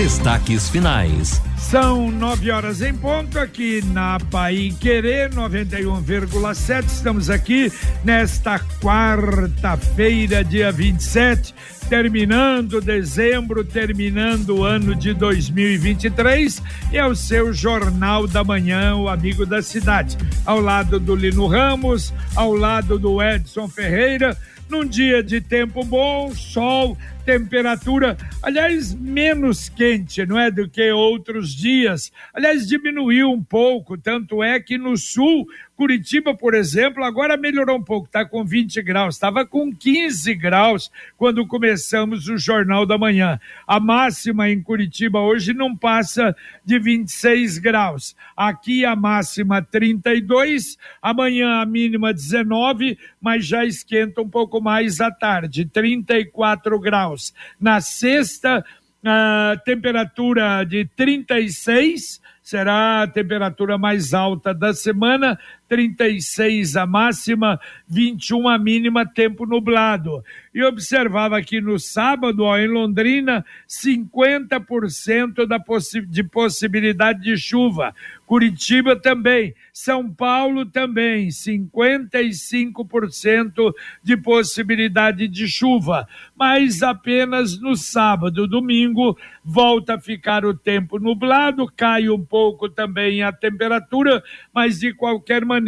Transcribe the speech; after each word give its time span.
Destaques 0.00 0.70
finais. 0.70 1.42
São 1.58 2.10
nove 2.10 2.50
horas 2.50 2.80
em 2.80 2.94
ponto 2.94 3.38
aqui 3.38 3.84
na 3.92 4.18
Pai 4.30 4.74
Querer 4.80 5.28
91,7. 5.28 6.84
Estamos 6.86 7.28
aqui 7.28 7.70
nesta 8.02 8.58
quarta-feira, 8.80 10.42
dia 10.42 10.72
27, 10.72 11.54
terminando 11.90 12.80
dezembro, 12.80 13.62
terminando 13.62 14.56
o 14.56 14.64
ano 14.64 14.94
de 14.94 15.12
2023. 15.12 16.62
E 16.90 16.96
é 16.96 17.06
o 17.06 17.14
seu 17.14 17.52
Jornal 17.52 18.26
da 18.26 18.42
Manhã, 18.42 18.96
o 18.96 19.06
Amigo 19.06 19.44
da 19.44 19.60
Cidade. 19.60 20.16
Ao 20.46 20.62
lado 20.62 20.98
do 20.98 21.14
Lino 21.14 21.46
Ramos, 21.46 22.10
ao 22.34 22.54
lado 22.54 22.98
do 22.98 23.22
Edson 23.22 23.68
Ferreira 23.68 24.34
num 24.70 24.84
dia 24.84 25.22
de 25.22 25.40
tempo 25.40 25.84
bom, 25.84 26.32
sol, 26.32 26.96
temperatura, 27.24 28.16
aliás, 28.42 28.94
menos 28.94 29.68
quente, 29.68 30.24
não 30.24 30.38
é, 30.38 30.50
do 30.50 30.68
que 30.68 30.90
outros 30.90 31.54
dias. 31.54 32.12
Aliás, 32.32 32.66
diminuiu 32.66 33.30
um 33.30 33.42
pouco, 33.42 33.98
tanto 33.98 34.42
é 34.42 34.60
que 34.60 34.78
no 34.78 34.96
sul 34.96 35.46
Curitiba, 35.80 36.34
por 36.34 36.52
exemplo, 36.52 37.02
agora 37.02 37.38
melhorou 37.38 37.78
um 37.78 37.82
pouco, 37.82 38.04
está 38.06 38.22
com 38.22 38.44
20 38.44 38.82
graus, 38.82 39.14
estava 39.14 39.46
com 39.46 39.74
15 39.74 40.34
graus 40.34 40.92
quando 41.16 41.46
começamos 41.46 42.28
o 42.28 42.36
Jornal 42.36 42.84
da 42.84 42.98
Manhã. 42.98 43.40
A 43.66 43.80
máxima 43.80 44.50
em 44.50 44.62
Curitiba 44.62 45.20
hoje 45.20 45.54
não 45.54 45.74
passa 45.74 46.36
de 46.62 46.78
26 46.78 47.56
graus. 47.56 48.14
Aqui 48.36 48.84
a 48.84 48.94
máxima 48.94 49.62
32, 49.62 50.76
amanhã 51.00 51.62
a 51.62 51.64
mínima 51.64 52.12
19, 52.12 52.98
mas 53.18 53.46
já 53.46 53.64
esquenta 53.64 54.20
um 54.20 54.28
pouco 54.28 54.60
mais 54.60 55.00
à 55.00 55.10
tarde, 55.10 55.64
34 55.64 56.78
graus. 56.78 57.32
Na 57.58 57.80
sexta, 57.80 58.62
a 59.02 59.56
temperatura 59.64 60.62
de 60.62 60.84
36 60.94 62.20
será 62.42 63.02
a 63.02 63.06
temperatura 63.06 63.78
mais 63.78 64.12
alta 64.12 64.52
da 64.52 64.74
semana, 64.74 65.38
36 65.70 66.76
a 66.76 66.84
máxima, 66.84 67.58
21 67.86 68.48
a 68.48 68.58
mínima, 68.58 69.06
tempo 69.06 69.46
nublado. 69.46 70.24
E 70.52 70.64
observava 70.64 71.38
aqui 71.38 71.60
no 71.60 71.78
sábado, 71.78 72.42
ó, 72.42 72.58
em 72.58 72.66
Londrina, 72.66 73.46
50% 73.68 75.46
da 75.46 75.60
possi 75.60 76.04
de 76.04 76.24
possibilidade 76.24 77.22
de 77.22 77.38
chuva. 77.38 77.94
Curitiba 78.26 78.96
também, 78.96 79.54
São 79.72 80.12
Paulo 80.12 80.66
também, 80.66 81.28
55% 81.28 83.72
de 84.02 84.16
possibilidade 84.16 85.28
de 85.28 85.46
chuva, 85.48 86.08
mas 86.36 86.82
apenas 86.82 87.60
no 87.60 87.76
sábado, 87.76 88.46
domingo, 88.46 89.18
volta 89.44 89.94
a 89.94 90.00
ficar 90.00 90.44
o 90.44 90.54
tempo 90.54 90.98
nublado, 90.98 91.66
cai 91.76 92.08
um 92.08 92.24
pouco 92.24 92.68
também 92.68 93.22
a 93.22 93.32
temperatura, 93.32 94.22
mas 94.54 94.78
de 94.78 94.94
qualquer 94.94 95.44
maneira 95.44 95.59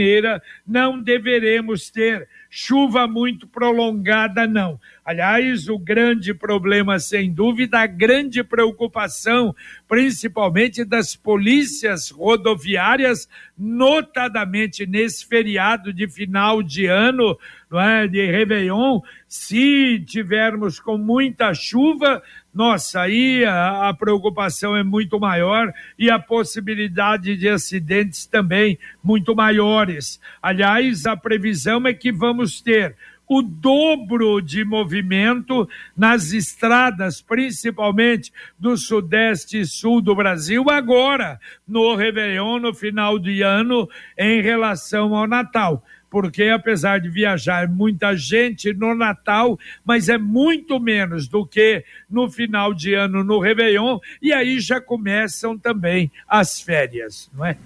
não 0.67 1.01
deveremos 1.01 1.91
ter 1.91 2.29
chuva 2.55 3.07
muito 3.07 3.47
prolongada, 3.47 4.47
não. 4.47 4.79
Aliás, 5.03 5.71
o 5.71 5.79
grande 5.79 6.35
problema, 6.35 6.99
sem 6.99 7.33
dúvida, 7.33 7.79
a 7.79 7.87
grande 7.87 8.45
preocupação, 8.45 9.57
principalmente 9.89 10.85
das 10.85 11.17
polícias 11.17 12.11
rodoviárias, 12.11 13.27
notadamente 13.57 14.87
nesse 14.87 15.27
feriado 15.27 15.95
de 15.95 16.07
final 16.07 16.63
de 16.63 16.85
ano, 16.85 17.39
não 17.71 17.81
é, 17.81 18.07
de 18.07 18.27
Réveillon, 18.27 19.01
se 19.27 20.05
tivermos 20.07 20.79
com 20.79 20.99
muita 20.99 21.55
chuva, 21.55 22.23
nossa, 22.55 23.01
aí 23.01 23.45
a, 23.47 23.89
a, 23.89 23.95
preocupação 23.95 24.77
é 24.77 24.83
muito 24.83 25.19
maior 25.19 25.73
e 25.99 26.11
a 26.11 26.19
possibilidade 26.19 27.35
de 27.35 27.49
acidentes 27.49 28.27
também 28.27 28.79
muito 29.03 29.35
maiores. 29.35 30.21
Aliás, 30.43 31.07
a 31.07 31.17
previsão 31.17 31.87
é 31.87 31.95
que 31.95 32.13
vamos 32.13 32.61
ter 32.61 32.95
o 33.27 33.41
dobro 33.41 34.43
de 34.43 34.63
movimento 34.63 35.67
nas 35.97 36.33
estradas, 36.33 37.23
principalmente 37.23 38.31
do 38.59 38.77
sudeste 38.77 39.61
e 39.61 39.67
sul 39.67 40.03
do 40.03 40.15
Brasil, 40.15 40.69
agora 40.69 41.41
no 41.67 41.95
Réveillon, 41.95 42.59
no 42.59 42.75
final 42.75 43.19
de 43.19 43.41
ano, 43.41 43.89
em 44.19 44.43
relação 44.43 45.15
ao 45.15 45.27
Natal 45.27 45.83
porque 46.13 46.45
apesar 46.45 47.01
de 47.01 47.09
viajar 47.09 47.67
muita 47.67 48.15
gente 48.15 48.71
no 48.75 48.95
Natal, 48.95 49.59
mas 49.83 50.11
é 50.11 50.19
muito 50.19 50.79
menos 50.79 51.27
do 51.27 51.47
que 51.47 51.83
no 52.09 52.31
final 52.31 52.75
de 52.75 52.93
ano 52.93 53.25
no 53.25 53.41
Réveillon, 53.41 53.99
e 54.21 54.31
aí 54.31 54.61
já 54.61 54.79
começam 54.79 55.57
também 55.57 56.13
as 56.29 56.61
férias, 56.61 57.31
não 57.33 57.47
é? 57.47 57.57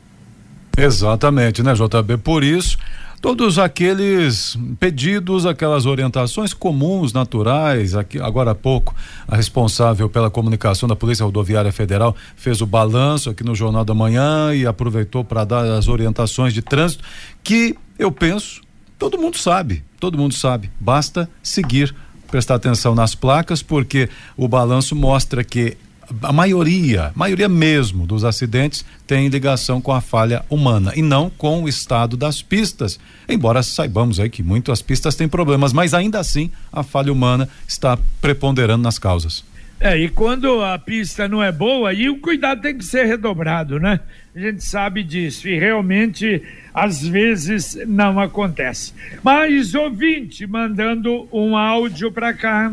Exatamente, 0.78 1.60
né, 1.60 1.74
JB? 1.74 2.18
Por 2.18 2.44
isso, 2.44 2.78
todos 3.21 3.59
aqueles 3.59 4.59
pedidos, 4.78 5.47
aquelas 5.47 5.87
orientações 5.87 6.53
comuns, 6.53 7.12
naturais. 7.12 7.94
Aqui, 7.94 8.21
agora 8.21 8.53
há 8.53 8.54
pouco, 8.54 8.94
a 9.27 9.37
responsável 9.37 10.09
pela 10.09 10.31
comunicação 10.31 10.88
da 10.88 10.97
Polícia 10.97 11.25
Rodoviária 11.25 11.72
Federal 11.72 12.15
fez 12.37 12.60
o 12.60 12.66
balanço 12.66 13.31
aqui 13.31 13.43
no 13.43 13.55
Jornal 13.55 13.84
da 13.84 13.94
Manhã 13.94 14.55
e 14.55 14.66
aproveitou 14.66 15.25
para 15.25 15.44
dar 15.44 15.65
as 15.72 15.88
orientações 15.88 16.53
de 16.53 16.62
trânsito 16.62 17.05
que 17.43 17.76
eu 17.99 18.12
penso, 18.12 18.60
todo 18.99 19.19
mundo 19.19 19.37
sabe, 19.38 19.82
todo 19.99 20.19
mundo 20.19 20.34
sabe, 20.34 20.71
basta 20.78 21.28
seguir, 21.43 21.94
prestar 22.31 22.56
atenção 22.56 22.94
nas 22.94 23.15
placas, 23.15 23.62
porque 23.62 24.09
o 24.37 24.47
balanço 24.49 24.94
mostra 24.94 25.43
que 25.43 25.76
a 26.22 26.33
maioria, 26.33 27.12
maioria 27.15 27.49
mesmo 27.49 28.06
dos 28.06 28.25
acidentes 28.25 28.84
tem 29.06 29.28
ligação 29.28 29.81
com 29.81 29.93
a 29.93 30.00
falha 30.00 30.44
humana 30.49 30.93
e 30.94 31.03
não 31.03 31.28
com 31.31 31.65
o 31.65 31.69
estado 31.69 32.17
das 32.17 32.43
pistas. 32.43 32.99
Embora 33.28 33.62
saibamos 33.62 34.21
aí 34.21 34.31
que 34.31 34.43
muitas 34.43 34.83
pistas 34.83 35.15
têm 35.15 35.28
problemas, 35.28 35.72
mas 35.72 35.94
ainda 35.94 36.19
assim 36.19 36.50
a 36.72 36.83
falha 36.83 37.12
humana 37.12 37.49
está 37.67 37.99
preponderando 38.21 38.83
nas 38.83 38.99
causas. 38.99 39.44
É, 39.78 39.97
e 39.99 40.09
quando 40.09 40.62
a 40.62 40.78
pista 40.78 41.28
não 41.28 41.43
é 41.43 41.53
boa, 41.53 41.91
aí 41.91 42.09
o 42.09 42.19
cuidado 42.19 42.62
tem 42.62 42.78
que 42.78 42.84
ser 42.84 43.05
redobrado, 43.05 43.78
né? 43.78 44.00
A 44.34 44.38
gente 44.38 44.65
sabe 44.65 45.03
disso 45.03 45.49
e 45.49 45.59
realmente 45.59 46.43
às 46.73 47.06
vezes 47.06 47.77
não 47.87 48.19
acontece. 48.19 48.94
Mas 49.23 49.75
ouvinte 49.75 50.47
mandando 50.47 51.28
um 51.31 51.56
áudio 51.56 52.11
para 52.11 52.33
cá. 52.33 52.73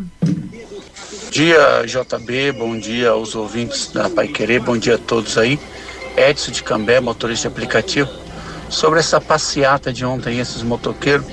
Dia 1.31 1.83
JB, 1.85 2.51
bom 2.53 2.77
dia 2.77 3.09
aos 3.09 3.35
ouvintes 3.35 3.91
da 3.91 4.09
Pai 4.09 4.27
Querer, 4.27 4.59
bom 4.59 4.77
dia 4.77 4.95
a 4.95 4.97
todos 4.97 5.37
aí. 5.37 5.59
Edson 6.15 6.51
de 6.51 6.63
Cambé, 6.63 6.99
motorista 6.99 7.47
aplicativo. 7.47 8.09
Sobre 8.69 8.99
essa 8.99 9.19
passeata 9.19 9.91
de 9.91 10.05
ontem, 10.05 10.39
esses 10.39 10.61
motoqueiros, 10.63 11.25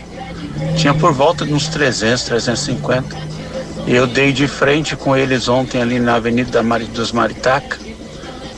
tinha 0.77 0.95
por 0.95 1.13
volta 1.13 1.45
de 1.45 1.53
uns 1.53 1.69
300, 1.69 2.25
350 2.25 3.31
eu 3.87 4.07
dei 4.07 4.33
de 4.33 4.47
frente 4.47 4.95
com 4.95 5.17
eles 5.17 5.49
ontem 5.49 5.81
ali 5.83 5.99
na 5.99 6.15
Avenida 6.15 6.63
dos 6.93 7.13
Maritaca. 7.13 7.79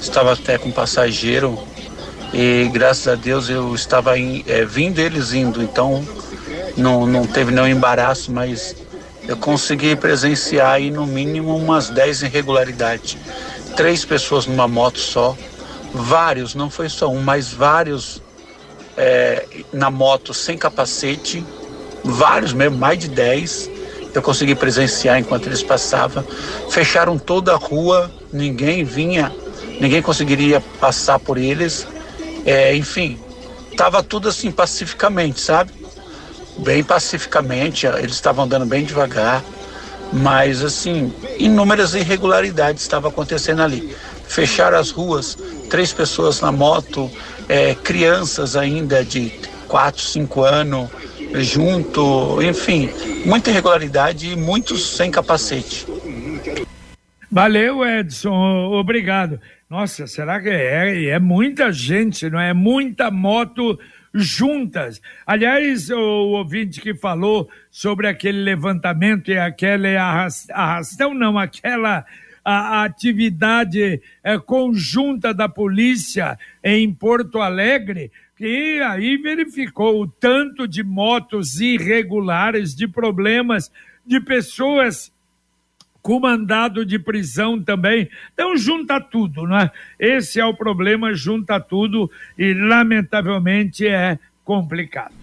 Estava 0.00 0.32
até 0.32 0.58
com 0.58 0.70
passageiro 0.70 1.58
e 2.32 2.68
graças 2.72 3.06
a 3.08 3.14
Deus 3.14 3.48
eu 3.48 3.74
estava 3.74 4.18
in, 4.18 4.44
é, 4.46 4.64
vindo 4.64 4.98
eles 4.98 5.32
indo, 5.32 5.62
então 5.62 6.04
não, 6.76 7.06
não 7.06 7.26
teve 7.26 7.52
nenhum 7.52 7.66
embaraço, 7.66 8.32
mas 8.32 8.74
eu 9.26 9.36
consegui 9.36 9.94
presenciar 9.96 10.72
aí 10.72 10.90
no 10.90 11.06
mínimo 11.06 11.56
umas 11.56 11.88
10 11.90 12.22
irregularidades. 12.22 13.16
Três 13.76 14.04
pessoas 14.04 14.46
numa 14.46 14.68
moto 14.68 14.98
só, 14.98 15.36
vários, 15.92 16.54
não 16.54 16.68
foi 16.68 16.88
só 16.88 17.08
um, 17.08 17.22
mas 17.22 17.52
vários 17.52 18.22
é, 18.96 19.46
na 19.72 19.90
moto 19.90 20.34
sem 20.34 20.58
capacete, 20.58 21.44
vários 22.04 22.52
mesmo, 22.52 22.76
mais 22.76 22.98
de 22.98 23.08
10 23.08 23.70
eu 24.14 24.20
consegui 24.20 24.54
presenciar 24.54 25.18
enquanto 25.18 25.46
eles 25.46 25.62
passavam. 25.62 26.24
Fecharam 26.70 27.18
toda 27.18 27.52
a 27.52 27.56
rua, 27.56 28.10
ninguém 28.32 28.84
vinha, 28.84 29.32
ninguém 29.80 30.02
conseguiria 30.02 30.60
passar 30.78 31.18
por 31.18 31.38
eles. 31.38 31.86
É, 32.44 32.74
enfim, 32.76 33.18
estava 33.70 34.02
tudo 34.02 34.28
assim 34.28 34.50
pacificamente, 34.50 35.40
sabe? 35.40 35.72
Bem 36.58 36.84
pacificamente, 36.84 37.86
eles 37.86 38.12
estavam 38.12 38.44
andando 38.44 38.66
bem 38.66 38.84
devagar, 38.84 39.42
mas 40.12 40.62
assim, 40.62 41.12
inúmeras 41.38 41.94
irregularidades 41.94 42.82
estavam 42.82 43.10
acontecendo 43.10 43.62
ali. 43.62 43.96
Fecharam 44.26 44.78
as 44.78 44.90
ruas, 44.90 45.36
três 45.70 45.92
pessoas 45.92 46.40
na 46.40 46.52
moto, 46.52 47.10
é, 47.48 47.74
crianças 47.74 48.56
ainda 48.56 49.04
de 49.04 49.32
4, 49.68 50.02
5 50.02 50.42
anos, 50.42 50.90
junto, 51.34 52.42
enfim, 52.42 52.90
muita 53.24 53.50
irregularidade 53.50 54.30
e 54.30 54.36
muitos 54.36 54.96
sem 54.96 55.10
capacete. 55.10 55.86
Valeu, 57.30 57.82
Edson, 57.82 58.70
obrigado. 58.72 59.40
Nossa, 59.68 60.06
será 60.06 60.38
que 60.38 60.50
é? 60.50 61.06
É 61.06 61.18
muita 61.18 61.72
gente, 61.72 62.28
não 62.28 62.38
é? 62.38 62.52
Muita 62.52 63.10
moto 63.10 63.78
juntas. 64.14 65.00
Aliás, 65.26 65.90
o 65.90 65.98
ouvinte 65.98 66.80
que 66.80 66.94
falou 66.94 67.48
sobre 67.70 68.06
aquele 68.06 68.42
levantamento 68.42 69.30
e 69.30 69.38
aquela 69.38 69.88
arrastão, 70.50 71.14
não, 71.14 71.38
aquela 71.38 72.04
a, 72.44 72.84
atividade 72.84 74.00
é, 74.22 74.38
conjunta 74.38 75.32
da 75.32 75.48
polícia 75.48 76.38
em 76.62 76.92
Porto 76.92 77.40
Alegre, 77.40 78.10
que 78.36 78.80
aí 78.80 79.16
verificou 79.16 80.02
o 80.02 80.06
tanto 80.06 80.66
de 80.66 80.82
motos 80.82 81.60
irregulares, 81.60 82.74
de 82.74 82.88
problemas, 82.88 83.70
de 84.04 84.20
pessoas 84.20 85.12
com 86.02 86.18
mandado 86.18 86.84
de 86.84 86.98
prisão 86.98 87.62
também. 87.62 88.08
Então, 88.34 88.56
junta 88.56 89.00
tudo, 89.00 89.46
né? 89.46 89.70
Esse 89.98 90.40
é 90.40 90.44
o 90.44 90.52
problema, 90.52 91.14
junta 91.14 91.60
tudo 91.60 92.10
e, 92.36 92.52
lamentavelmente, 92.52 93.86
é 93.86 94.18
complicado. 94.44 95.14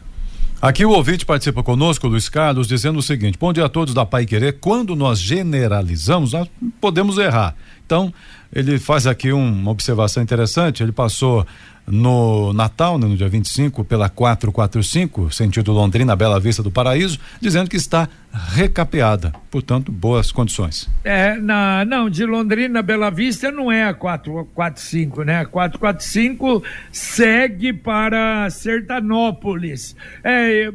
Aqui 0.61 0.85
o 0.85 0.91
ouvinte 0.91 1.25
participa 1.25 1.63
conosco, 1.63 2.07
Luiz 2.07 2.27
Carlos, 2.27 2.67
dizendo 2.67 2.99
o 2.99 3.01
seguinte: 3.01 3.37
Bom 3.39 3.53
dia 3.53 3.65
a 3.65 3.69
todos 3.69 3.93
da 3.93 4.05
Pai 4.05 4.25
Querer. 4.25 4.59
Quando 4.59 4.93
nós 4.93 5.19
generalizamos, 5.19 6.33
nós 6.33 6.49
podemos 6.81 7.17
errar. 7.17 7.55
Então, 7.85 8.13
ele 8.51 8.79
faz 8.79 9.05
aqui 9.05 9.31
um, 9.31 9.47
uma 9.47 9.71
observação 9.71 10.21
interessante. 10.23 10.81
Ele 10.81 10.91
passou 10.91 11.45
no 11.89 12.53
Natal, 12.53 12.99
né, 12.99 13.07
no 13.07 13.17
dia 13.17 13.27
25, 13.27 13.83
pela 13.83 14.07
445, 14.09 15.31
sentido 15.33 15.71
Londrina, 15.71 16.15
Bela 16.15 16.39
Vista 16.39 16.61
do 16.61 16.69
Paraíso, 16.69 17.19
dizendo 17.41 17.69
que 17.69 17.75
está 17.75 18.07
recapeada, 18.53 19.33
portanto, 19.49 19.91
boas 19.91 20.31
condições. 20.31 20.87
É, 21.03 21.35
na, 21.35 21.83
não, 21.83 22.07
de 22.07 22.25
Londrina, 22.25 22.83
Bela 22.83 23.09
Vista 23.09 23.51
não 23.51 23.71
é 23.71 23.85
a 23.85 23.93
445, 23.93 25.23
né? 25.23 25.39
A 25.39 25.45
445 25.45 26.63
segue 26.91 27.73
para 27.73 28.47
Sertanópolis. 28.51 29.95
É, 30.23 30.71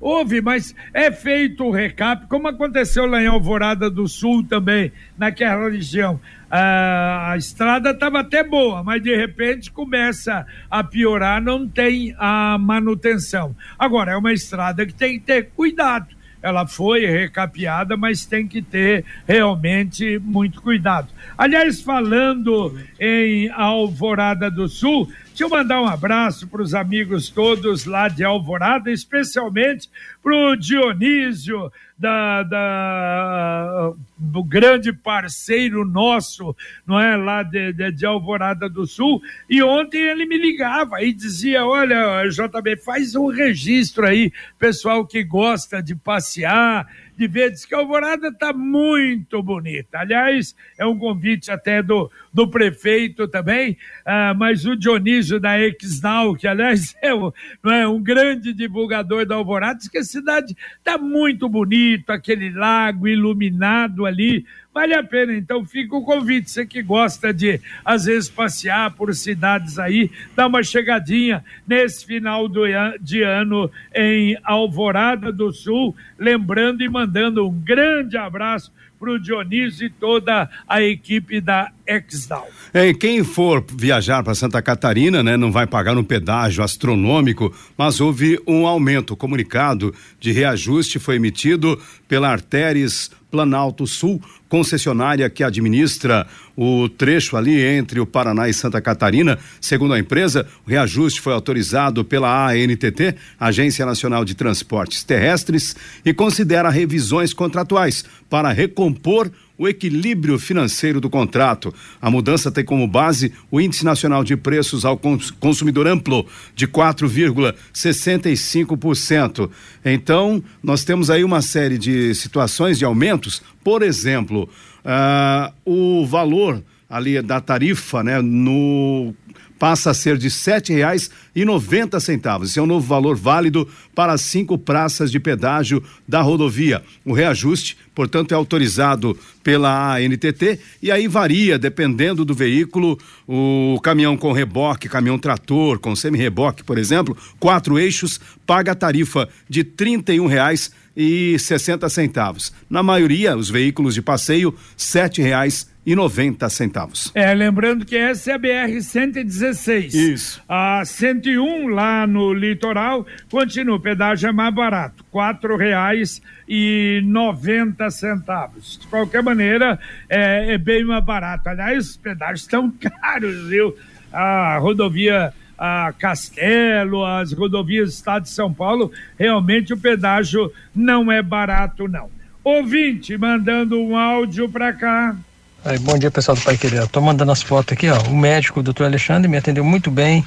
houve, 0.00 0.40
mas 0.40 0.74
é 0.94 1.12
feito 1.12 1.64
o 1.64 1.70
recap, 1.70 2.26
como 2.26 2.48
aconteceu 2.48 3.04
lá 3.04 3.22
em 3.22 3.26
Alvorada 3.26 3.90
do 3.90 4.08
Sul 4.08 4.42
também, 4.42 4.90
naquela 5.18 5.68
região 5.68 6.18
a, 6.50 7.32
a 7.32 7.36
estrada 7.36 7.90
estava 7.90 8.20
até 8.20 8.42
boa, 8.42 8.82
mas 8.82 9.02
de 9.02 9.14
repente 9.14 9.70
começa 9.70 10.46
a 10.70 10.84
piorar, 10.84 11.42
não 11.42 11.68
tem 11.68 12.14
a 12.18 12.56
manutenção. 12.58 13.54
Agora, 13.78 14.12
é 14.12 14.16
uma 14.16 14.32
estrada 14.32 14.86
que 14.86 14.94
tem 14.94 15.18
que 15.18 15.26
ter 15.26 15.50
cuidado. 15.50 16.14
Ela 16.44 16.66
foi 16.66 17.06
recapeada, 17.06 17.96
mas 17.96 18.26
tem 18.26 18.46
que 18.46 18.60
ter 18.60 19.02
realmente 19.26 20.18
muito 20.18 20.60
cuidado. 20.60 21.08
Aliás, 21.38 21.80
falando 21.80 22.78
em 23.00 23.48
Alvorada 23.50 24.50
do 24.50 24.68
Sul, 24.68 25.10
deixa 25.34 25.42
eu 25.42 25.48
mandar 25.48 25.82
um 25.82 25.88
abraço 25.88 26.46
para 26.46 26.62
os 26.62 26.76
amigos 26.76 27.28
todos 27.28 27.86
lá 27.86 28.06
de 28.06 28.22
Alvorada, 28.22 28.88
especialmente 28.88 29.90
para 30.22 30.32
o 30.32 30.54
Dionísio, 30.54 31.72
da, 31.98 32.44
da, 32.44 33.92
do 34.16 34.44
grande 34.44 34.92
parceiro 34.92 35.84
nosso, 35.84 36.54
não 36.86 37.00
é, 37.00 37.16
lá 37.16 37.42
de, 37.42 37.72
de, 37.72 37.90
de, 37.90 38.06
Alvorada 38.06 38.68
do 38.68 38.86
Sul, 38.86 39.20
e 39.50 39.60
ontem 39.60 40.02
ele 40.02 40.24
me 40.24 40.38
ligava 40.38 41.02
e 41.02 41.12
dizia, 41.12 41.66
olha, 41.66 42.28
JB, 42.28 42.76
faz 42.76 43.16
um 43.16 43.26
registro 43.26 44.06
aí, 44.06 44.32
pessoal 44.56 45.04
que 45.04 45.24
gosta 45.24 45.82
de 45.82 45.96
passear, 45.96 46.86
de 47.16 47.26
ver, 47.28 47.50
diz 47.50 47.64
que 47.64 47.74
a 47.74 47.78
Alvorada 47.78 48.28
está 48.28 48.52
muito 48.52 49.42
bonita. 49.42 49.98
Aliás, 49.98 50.54
é 50.78 50.84
um 50.84 50.98
convite 50.98 51.50
até 51.50 51.82
do, 51.82 52.10
do 52.32 52.48
prefeito 52.48 53.28
também, 53.28 53.76
ah, 54.04 54.34
mas 54.36 54.64
o 54.64 54.76
Dionísio 54.76 55.38
da 55.38 55.58
Exnal, 55.58 56.34
que 56.34 56.46
aliás 56.46 56.94
é, 57.02 57.10
não 57.10 57.72
é 57.72 57.86
um 57.86 58.02
grande 58.02 58.52
divulgador 58.52 59.24
da 59.24 59.36
Alvorada, 59.36 59.78
diz 59.78 59.88
que 59.88 59.98
a 59.98 60.04
cidade 60.04 60.56
está 60.78 60.98
muito 60.98 61.48
bonita, 61.48 62.14
aquele 62.14 62.50
lago 62.50 63.06
iluminado 63.06 64.06
ali, 64.06 64.44
Vale 64.74 64.92
a 64.92 65.04
pena, 65.04 65.32
então 65.32 65.64
fica 65.64 65.94
o 65.94 66.02
convite. 66.02 66.50
Você 66.50 66.66
que 66.66 66.82
gosta 66.82 67.32
de, 67.32 67.60
às 67.84 68.06
vezes, 68.06 68.28
passear 68.28 68.90
por 68.90 69.14
cidades 69.14 69.78
aí, 69.78 70.10
dá 70.34 70.48
uma 70.48 70.64
chegadinha 70.64 71.44
nesse 71.64 72.04
final 72.04 72.48
do, 72.48 72.62
de 73.00 73.22
ano 73.22 73.70
em 73.94 74.36
Alvorada 74.42 75.32
do 75.32 75.52
Sul. 75.52 75.94
Lembrando 76.18 76.82
e 76.82 76.88
mandando 76.88 77.46
um 77.46 77.52
grande 77.52 78.16
abraço 78.16 78.72
para 78.98 79.12
o 79.12 79.18
Dionísio 79.18 79.86
e 79.86 79.90
toda 79.90 80.48
a 80.66 80.82
equipe 80.82 81.40
da 81.40 81.70
Exdal. 81.86 82.48
É, 82.72 82.92
quem 82.94 83.22
for 83.22 83.64
viajar 83.76 84.22
para 84.22 84.34
Santa 84.34 84.62
Catarina, 84.62 85.22
né, 85.22 85.36
não 85.36 85.52
vai 85.52 85.66
pagar 85.66 85.96
um 85.96 86.02
pedágio 86.02 86.64
astronômico, 86.64 87.54
mas 87.76 88.00
houve 88.00 88.40
um 88.46 88.66
aumento. 88.66 89.14
Comunicado 89.14 89.94
de 90.18 90.32
reajuste 90.32 90.98
foi 90.98 91.16
emitido 91.16 91.80
pela 92.08 92.30
Artéries 92.30 93.10
Planalto 93.34 93.84
Sul, 93.84 94.22
concessionária 94.48 95.28
que 95.28 95.42
administra 95.42 96.24
o 96.56 96.88
trecho 96.88 97.36
ali 97.36 97.60
entre 97.60 97.98
o 97.98 98.06
Paraná 98.06 98.48
e 98.48 98.54
Santa 98.54 98.80
Catarina. 98.80 99.36
Segundo 99.60 99.92
a 99.92 99.98
empresa, 99.98 100.46
o 100.64 100.70
reajuste 100.70 101.20
foi 101.20 101.32
autorizado 101.32 102.04
pela 102.04 102.52
ANTT, 102.52 103.16
Agência 103.40 103.84
Nacional 103.84 104.24
de 104.24 104.36
Transportes 104.36 105.02
Terrestres, 105.02 105.74
e 106.04 106.14
considera 106.14 106.70
revisões 106.70 107.34
contratuais 107.34 108.04
para 108.30 108.52
recompor 108.52 109.28
o 109.56 109.68
equilíbrio 109.68 110.36
financeiro 110.38 111.00
do 111.00 111.08
contrato. 111.08 111.72
A 112.00 112.10
mudança 112.10 112.50
tem 112.50 112.64
como 112.64 112.88
base 112.88 113.32
o 113.50 113.60
Índice 113.60 113.84
Nacional 113.84 114.24
de 114.24 114.34
Preços 114.36 114.84
ao 114.84 114.98
Consumidor 115.38 115.86
Amplo 115.86 116.26
de 116.54 116.66
4,65%. 116.66 119.50
Então, 119.84 120.42
nós 120.62 120.82
temos 120.84 121.10
aí 121.10 121.22
uma 121.22 121.42
série 121.42 121.76
de 121.78 122.14
situações 122.14 122.78
de 122.78 122.84
aumentos. 122.84 123.42
Por 123.62 123.82
exemplo, 123.82 124.48
uh, 124.84 125.52
o 125.64 126.04
valor 126.06 126.62
ali 126.88 127.20
da 127.22 127.40
tarifa, 127.40 128.04
né, 128.04 128.20
no 128.20 129.14
passa 129.58 129.90
a 129.90 129.94
ser 129.94 130.18
de 130.18 130.30
sete 130.30 130.72
reais 130.72 131.10
e 131.34 131.44
noventa 131.44 132.00
centavos. 132.00 132.50
Esse 132.50 132.58
é 132.58 132.62
um 132.62 132.66
novo 132.66 132.86
valor 132.86 133.16
válido 133.16 133.68
para 133.94 134.16
cinco 134.18 134.58
praças 134.58 135.10
de 135.10 135.20
pedágio 135.20 135.82
da 136.06 136.20
rodovia. 136.20 136.82
O 137.04 137.12
reajuste, 137.12 137.76
portanto, 137.94 138.32
é 138.32 138.34
autorizado 138.34 139.16
pela 139.42 139.96
ANTT 139.96 140.58
e 140.82 140.90
aí 140.90 141.06
varia 141.06 141.58
dependendo 141.58 142.24
do 142.24 142.34
veículo. 142.34 142.98
O 143.26 143.78
caminhão 143.82 144.16
com 144.16 144.32
reboque, 144.32 144.88
caminhão 144.88 145.18
trator 145.18 145.78
com 145.78 145.94
semi-reboque, 145.96 146.64
por 146.64 146.78
exemplo, 146.78 147.16
quatro 147.38 147.78
eixos, 147.78 148.20
paga 148.46 148.72
a 148.72 148.74
tarifa 148.74 149.28
de 149.48 149.64
trinta 149.64 150.12
e 150.12 150.20
um 150.20 150.26
reais 150.26 150.70
e 150.96 151.38
sessenta 151.38 151.88
centavos. 151.88 152.52
Na 152.68 152.82
maioria, 152.82 153.36
os 153.36 153.50
veículos 153.50 153.94
de 153.94 154.02
passeio, 154.02 154.54
sete 154.76 155.20
reais 155.20 155.72
e 155.86 155.94
noventa 155.94 156.48
centavos. 156.48 157.10
É, 157.14 157.34
lembrando 157.34 157.84
que 157.84 157.96
essa 157.96 158.30
é 158.30 158.34
a 158.34 158.38
BR 158.38 158.80
116. 158.80 159.94
Isso. 159.94 160.42
A 160.48 160.82
101 160.84 161.68
lá 161.68 162.06
no 162.06 162.32
litoral 162.32 163.06
continua, 163.30 163.76
o 163.76 163.80
pedágio 163.80 164.28
é 164.28 164.32
mais 164.32 164.54
barato, 164.54 165.04
quatro 165.10 165.56
reais 165.56 166.22
e 166.48 167.02
noventa 167.04 167.90
centavos. 167.90 168.78
De 168.80 168.86
qualquer 168.86 169.22
maneira, 169.22 169.78
é, 170.08 170.54
é 170.54 170.58
bem 170.58 170.84
mais 170.84 171.04
barato. 171.04 171.48
Aliás, 171.48 171.90
os 171.90 171.96
pedágios 171.96 172.42
estão 172.42 172.72
caros, 172.80 173.48
viu? 173.48 173.76
A 174.10 174.58
rodovia 174.58 175.34
a 175.58 175.92
Castelo, 175.98 177.04
as 177.04 177.32
rodovias 177.32 177.88
do 177.88 177.92
estado 177.92 178.22
de 178.24 178.30
São 178.30 178.52
Paulo, 178.52 178.92
realmente 179.18 179.72
o 179.72 179.76
pedágio 179.76 180.52
não 180.74 181.10
é 181.10 181.22
barato, 181.22 181.88
não. 181.88 182.10
Ouvinte, 182.42 183.16
mandando 183.16 183.80
um 183.80 183.96
áudio 183.96 184.48
para 184.48 184.72
cá. 184.72 185.16
Aí, 185.64 185.78
bom 185.78 185.98
dia, 185.98 186.10
pessoal 186.10 186.36
do 186.36 186.42
Pai 186.42 186.58
Querer. 186.58 186.82
Estou 186.82 187.02
mandando 187.02 187.32
as 187.32 187.42
fotos 187.42 187.72
aqui, 187.72 187.88
ó. 187.88 187.98
O 188.02 188.14
médico, 188.14 188.60
o 188.60 188.62
doutor 188.62 188.84
Alexandre, 188.84 189.26
me 189.30 189.38
atendeu 189.38 189.64
muito 189.64 189.90
bem. 189.90 190.24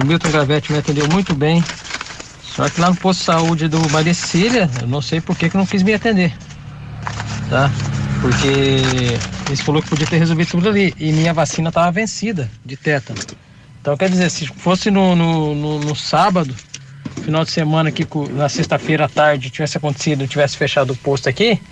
O 0.00 0.06
Milton 0.06 0.30
Gravete 0.30 0.70
me 0.70 0.78
atendeu 0.78 1.08
muito 1.08 1.34
bem. 1.34 1.64
Só 2.42 2.68
que 2.68 2.80
lá 2.80 2.90
no 2.90 2.96
posto 2.96 3.18
de 3.20 3.24
saúde 3.24 3.68
do 3.68 3.90
Maria 3.90 4.14
Cecília, 4.14 4.70
eu 4.80 4.86
não 4.86 5.02
sei 5.02 5.20
por 5.20 5.36
que, 5.36 5.50
que 5.50 5.56
não 5.56 5.66
quis 5.66 5.82
me 5.82 5.92
atender. 5.92 6.32
Tá? 7.50 7.70
Porque 8.20 9.18
eles 9.48 9.60
falou 9.60 9.82
que 9.82 9.88
podia 9.88 10.06
ter 10.06 10.18
resolvido 10.18 10.48
tudo 10.48 10.68
ali. 10.68 10.94
E 10.96 11.12
minha 11.12 11.34
vacina 11.34 11.70
estava 11.70 11.90
vencida 11.90 12.48
de 12.64 12.76
tétano. 12.76 13.18
Então, 13.86 13.96
quer 13.96 14.10
dizer, 14.10 14.28
se 14.32 14.48
fosse 14.48 14.90
no, 14.90 15.14
no, 15.14 15.54
no, 15.54 15.78
no 15.78 15.94
sábado, 15.94 16.52
final 17.22 17.44
de 17.44 17.52
semana 17.52 17.90
aqui, 17.90 18.04
na 18.32 18.48
sexta-feira 18.48 19.04
à 19.04 19.08
tarde, 19.08 19.48
tivesse 19.48 19.76
acontecido, 19.76 20.26
tivesse 20.26 20.56
fechado 20.56 20.92
o 20.92 20.96
posto 20.96 21.28
aqui, 21.28 21.62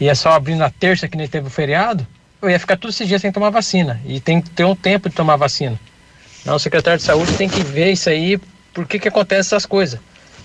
e 0.00 0.08
é 0.08 0.14
só 0.16 0.32
abrir 0.32 0.56
na 0.56 0.70
terça 0.70 1.06
que 1.06 1.16
nem 1.16 1.28
teve 1.28 1.46
o 1.46 1.50
feriado, 1.50 2.04
eu 2.42 2.50
ia 2.50 2.58
ficar 2.58 2.76
todos 2.76 2.96
esses 2.96 3.06
dias 3.06 3.22
sem 3.22 3.30
tomar 3.30 3.50
vacina. 3.50 4.00
E 4.04 4.18
tem 4.18 4.42
que 4.42 4.50
ter 4.50 4.64
um 4.64 4.74
tempo 4.74 5.08
de 5.08 5.14
tomar 5.14 5.36
vacina. 5.36 5.78
Então, 6.40 6.56
o 6.56 6.58
secretário 6.58 6.98
de 6.98 7.04
saúde 7.04 7.32
tem 7.34 7.48
que 7.48 7.62
ver 7.62 7.92
isso 7.92 8.10
aí, 8.10 8.40
por 8.74 8.84
que 8.84 8.98
que 8.98 9.06
acontece 9.06 9.54
essas 9.54 9.64
coisas. 9.64 10.00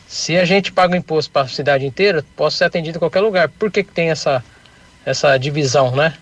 Se 0.08 0.38
a 0.38 0.46
gente 0.46 0.72
paga 0.72 0.94
o 0.94 0.98
imposto 0.98 1.32
para 1.32 1.48
a 1.48 1.50
cidade 1.50 1.84
inteira, 1.84 2.24
posso 2.36 2.58
ser 2.58 2.66
atendido 2.66 2.98
em 2.98 3.00
qualquer 3.00 3.22
lugar. 3.22 3.50
Por 3.50 3.72
que 3.72 3.84
que 3.84 3.92
tem 3.92 4.12
essa, 4.12 4.44
essa 5.04 5.36
divisão, 5.40 5.96
né? 5.96 6.14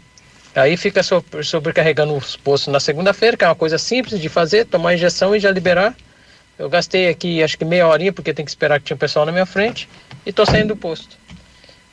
Aí 0.56 0.78
fica 0.78 1.02
sobrecarregando 1.44 2.16
os 2.16 2.38
postos 2.38 2.72
na 2.72 2.80
segunda-feira, 2.80 3.36
que 3.36 3.44
é 3.44 3.48
uma 3.48 3.56
coisa 3.56 3.78
simples 3.78 4.22
de 4.22 4.30
fazer, 4.30 4.66
tomar 4.66 4.94
injeção 4.94 5.36
e 5.36 5.40
já 5.40 5.52
liberar. 5.52 5.94
Eu 6.58 6.70
gastei 6.70 7.10
aqui 7.10 7.44
acho 7.44 7.58
que 7.58 7.66
meia 7.66 7.86
horinha, 7.86 8.14
porque 8.14 8.34
tem 8.34 8.46
que 8.46 8.52
esperar 8.52 8.80
que 8.80 8.86
tinha 8.86 8.96
um 8.96 9.00
pessoal 9.00 9.26
na 9.26 9.32
minha 9.34 9.46
frente, 9.46 9.90
e 10.26 10.32
tô 10.32 10.46
saindo 10.46 10.70
do 10.70 10.78
posto. 10.78 11.18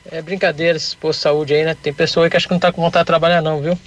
É 0.09 0.21
brincadeira 0.21 0.77
esse 0.77 0.95
posto 0.95 1.19
de 1.19 1.23
saúde 1.23 1.53
aí, 1.53 1.65
né? 1.65 1.75
Tem 1.75 1.93
pessoa 1.93 2.25
aí 2.25 2.29
que 2.29 2.37
acho 2.37 2.47
que 2.47 2.53
não 2.53 2.59
tá 2.59 2.71
com 2.71 2.81
vontade 2.81 3.03
de 3.03 3.07
trabalhar 3.07 3.41
não, 3.41 3.61
viu? 3.61 3.77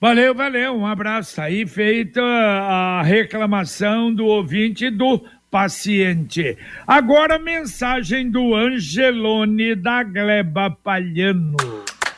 Valeu, 0.00 0.34
valeu. 0.34 0.74
Um 0.76 0.86
abraço. 0.86 1.40
Aí 1.40 1.66
feita 1.66 2.22
a 2.22 3.02
reclamação 3.02 4.14
do 4.14 4.26
ouvinte 4.26 4.90
do 4.90 5.24
paciente. 5.50 6.56
Agora 6.86 7.38
mensagem 7.38 8.30
do 8.30 8.54
Angelone 8.54 9.74
da 9.74 10.02
Gleba 10.02 10.70
Palhano. 10.70 11.56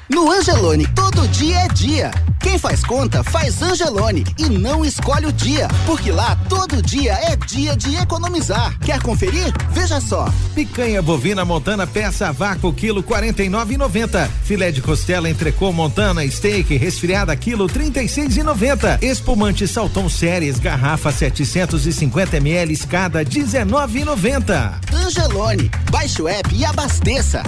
No 0.09 0.31
Angelone, 0.33 0.87
todo 0.95 1.29
dia 1.29 1.59
é 1.59 1.69
dia. 1.69 2.11
Quem 2.41 2.59
faz 2.59 2.83
conta, 2.83 3.23
faz 3.23 3.61
Angelone 3.61 4.25
e 4.39 4.49
não 4.49 4.83
escolhe 4.83 5.27
o 5.27 5.33
dia, 5.33 5.69
porque 5.85 6.11
lá 6.11 6.35
todo 6.49 6.81
dia 6.81 7.13
é 7.13 7.37
dia 7.37 7.77
de 7.77 7.95
economizar. 7.97 8.79
Quer 8.79 9.03
conferir? 9.03 9.53
Veja 9.71 10.01
só. 10.01 10.33
Picanha 10.55 11.03
bovina 11.03 11.45
montana 11.45 11.87
peça 11.87 12.29
a 12.29 12.33
vácuo 12.33 12.73
quilo 12.73 13.03
49,90. 13.03 14.31
Filé 14.45 14.73
de 14.73 14.81
costela 14.81 15.29
entrecô 15.29 15.73
montana 15.73 16.27
steak 16.27 16.75
resfriada 16.79 17.37
quilo 17.37 17.67
36,90. 17.67 19.03
Espumante 19.03 19.69
Salton 19.69 20.09
Séries 20.09 20.59
garrafa 20.59 21.13
750 21.13 22.39
ml 22.39 22.79
cada 22.87 23.23
19,90. 23.23 24.73
Angelone, 24.91 25.71
baixe 25.91 26.23
o 26.23 26.29
app 26.29 26.55
e 26.55 26.65
abasteça. 26.65 27.43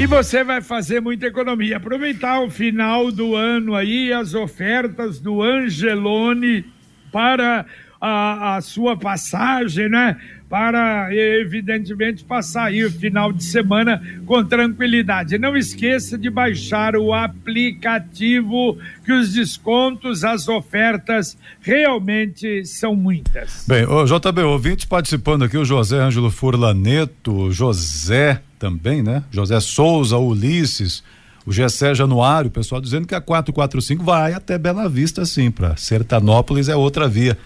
E 0.00 0.06
você 0.06 0.44
vai 0.44 0.62
fazer 0.62 1.00
muita 1.00 1.26
economia. 1.26 1.76
Aproveitar 1.76 2.40
o 2.40 2.48
final 2.48 3.10
do 3.10 3.34
ano 3.34 3.74
aí, 3.74 4.12
as 4.12 4.32
ofertas 4.32 5.18
do 5.18 5.42
Angelone 5.42 6.64
para 7.10 7.66
a, 8.00 8.54
a 8.54 8.60
sua 8.60 8.96
passagem, 8.96 9.88
né? 9.88 10.16
Para, 10.48 11.14
evidentemente, 11.14 12.24
passar 12.24 12.66
aí 12.66 12.82
o 12.82 12.90
final 12.90 13.32
de 13.32 13.44
semana 13.44 14.02
com 14.24 14.42
tranquilidade. 14.42 15.38
Não 15.38 15.56
esqueça 15.56 16.16
de 16.16 16.30
baixar 16.30 16.96
o 16.96 17.12
aplicativo, 17.12 18.78
que 19.04 19.12
os 19.12 19.34
descontos, 19.34 20.24
as 20.24 20.48
ofertas 20.48 21.36
realmente 21.60 22.64
são 22.64 22.96
muitas. 22.96 23.66
Bem, 23.68 23.84
o 23.84 24.06
JB, 24.06 24.40
ouvinte 24.42 24.86
participando 24.86 25.44
aqui, 25.44 25.58
o 25.58 25.64
José 25.64 25.98
Ângelo 25.98 26.30
Furlaneto, 26.30 27.50
José 27.50 28.40
também, 28.58 29.02
né? 29.02 29.22
José 29.30 29.60
Souza, 29.60 30.16
Ulisses, 30.16 31.02
o 31.48 31.52
Gessé 31.52 31.94
Januário, 31.94 32.48
o 32.48 32.52
pessoal 32.52 32.80
dizendo 32.80 33.06
que 33.06 33.14
a 33.14 33.20
445 33.20 34.04
vai 34.04 34.34
até 34.34 34.58
Bela 34.58 34.88
Vista, 34.88 35.24
sim, 35.24 35.50
para 35.50 35.76
Sertanópolis 35.76 36.68
é 36.68 36.76
outra 36.76 37.08
via. 37.08 37.38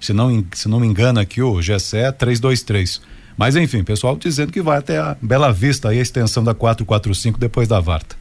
Se 0.00 0.12
não, 0.12 0.44
se 0.52 0.68
não 0.68 0.80
me 0.80 0.86
engano 0.86 1.20
aqui, 1.20 1.42
o 1.42 1.60
Gessé 1.60 2.08
é 2.08 2.12
323. 2.12 3.00
Mas 3.36 3.56
enfim, 3.56 3.84
pessoal 3.84 4.16
dizendo 4.16 4.52
que 4.52 4.60
vai 4.60 4.78
até 4.78 4.98
a 4.98 5.16
Bela 5.20 5.52
Vista, 5.52 5.90
aí 5.90 5.98
a 5.98 6.02
extensão 6.02 6.42
da 6.42 6.54
445 6.54 7.38
depois 7.38 7.68
da 7.68 7.80
Varta. 7.80 8.16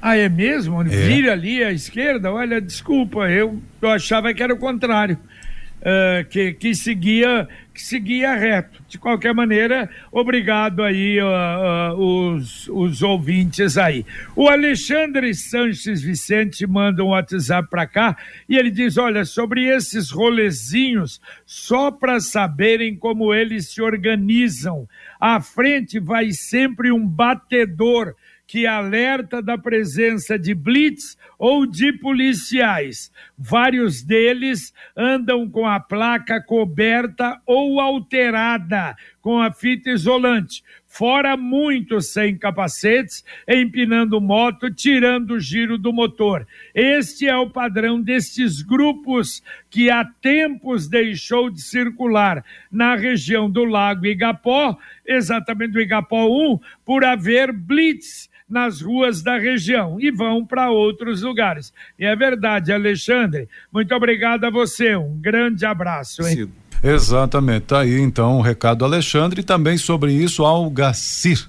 Ah, 0.00 0.16
é 0.16 0.28
mesmo? 0.28 0.82
É. 0.82 0.84
Vira 0.84 1.32
ali 1.32 1.62
à 1.62 1.70
esquerda? 1.70 2.32
Olha, 2.32 2.60
desculpa, 2.60 3.30
eu, 3.30 3.62
eu 3.80 3.88
achava 3.88 4.34
que 4.34 4.42
era 4.42 4.52
o 4.52 4.58
contrário. 4.58 5.16
Uh, 5.82 6.24
que, 6.28 6.52
que, 6.52 6.76
seguia, 6.76 7.48
que 7.74 7.82
seguia 7.82 8.36
reto. 8.36 8.80
De 8.86 8.98
qualquer 8.98 9.34
maneira, 9.34 9.90
obrigado 10.12 10.80
aí 10.80 11.20
uh, 11.20 11.96
uh, 11.96 12.34
os, 12.34 12.68
os 12.68 13.02
ouvintes 13.02 13.76
aí. 13.76 14.06
O 14.36 14.48
Alexandre 14.48 15.34
Sanches 15.34 16.00
Vicente 16.00 16.64
manda 16.68 17.02
um 17.02 17.08
WhatsApp 17.08 17.68
para 17.68 17.84
cá 17.84 18.16
e 18.48 18.56
ele 18.56 18.70
diz: 18.70 18.96
olha, 18.96 19.24
sobre 19.24 19.64
esses 19.66 20.12
rolezinhos, 20.12 21.20
só 21.44 21.90
para 21.90 22.20
saberem 22.20 22.94
como 22.94 23.34
eles 23.34 23.70
se 23.70 23.82
organizam. 23.82 24.88
À 25.20 25.40
frente 25.40 25.98
vai 25.98 26.30
sempre 26.30 26.92
um 26.92 27.04
batedor 27.04 28.14
que 28.52 28.66
alerta 28.66 29.40
da 29.40 29.56
presença 29.56 30.38
de 30.38 30.52
blitz 30.54 31.16
ou 31.38 31.64
de 31.64 31.90
policiais. 31.90 33.10
Vários 33.38 34.02
deles 34.02 34.74
andam 34.94 35.48
com 35.48 35.66
a 35.66 35.80
placa 35.80 36.38
coberta 36.38 37.40
ou 37.46 37.80
alterada 37.80 38.94
com 39.22 39.40
a 39.40 39.50
fita 39.50 39.88
isolante. 39.88 40.62
Fora 40.92 41.38
muitos 41.38 42.12
sem 42.12 42.36
capacetes, 42.36 43.24
empinando 43.48 44.20
moto, 44.20 44.70
tirando 44.70 45.30
o 45.30 45.40
giro 45.40 45.78
do 45.78 45.90
motor. 45.90 46.46
Este 46.74 47.26
é 47.26 47.34
o 47.34 47.48
padrão 47.48 47.98
destes 47.98 48.60
grupos 48.60 49.42
que 49.70 49.88
há 49.88 50.04
tempos 50.04 50.86
deixou 50.88 51.48
de 51.48 51.62
circular 51.62 52.44
na 52.70 52.94
região 52.94 53.50
do 53.50 53.64
Lago 53.64 54.04
Igapó, 54.04 54.76
exatamente 55.06 55.72
do 55.72 55.80
Igapó 55.80 56.26
1, 56.26 56.60
por 56.84 57.06
haver 57.06 57.52
blitz 57.52 58.28
nas 58.46 58.82
ruas 58.82 59.22
da 59.22 59.38
região 59.38 59.98
e 59.98 60.10
vão 60.10 60.44
para 60.44 60.70
outros 60.70 61.22
lugares. 61.22 61.72
E 61.98 62.04
é 62.04 62.14
verdade, 62.14 62.70
Alexandre. 62.70 63.48
Muito 63.72 63.94
obrigado 63.94 64.44
a 64.44 64.50
você. 64.50 64.94
Um 64.94 65.18
grande 65.18 65.64
abraço, 65.64 66.20
hein? 66.28 66.36
Sim. 66.36 66.61
Exatamente. 66.82 67.66
Tá 67.66 67.80
aí 67.80 68.00
então 68.00 68.38
o 68.38 68.42
recado 68.42 68.84
Alexandre 68.84 69.40
e 69.40 69.44
também 69.44 69.78
sobre 69.78 70.12
isso 70.12 70.44
Algacir. 70.44 71.48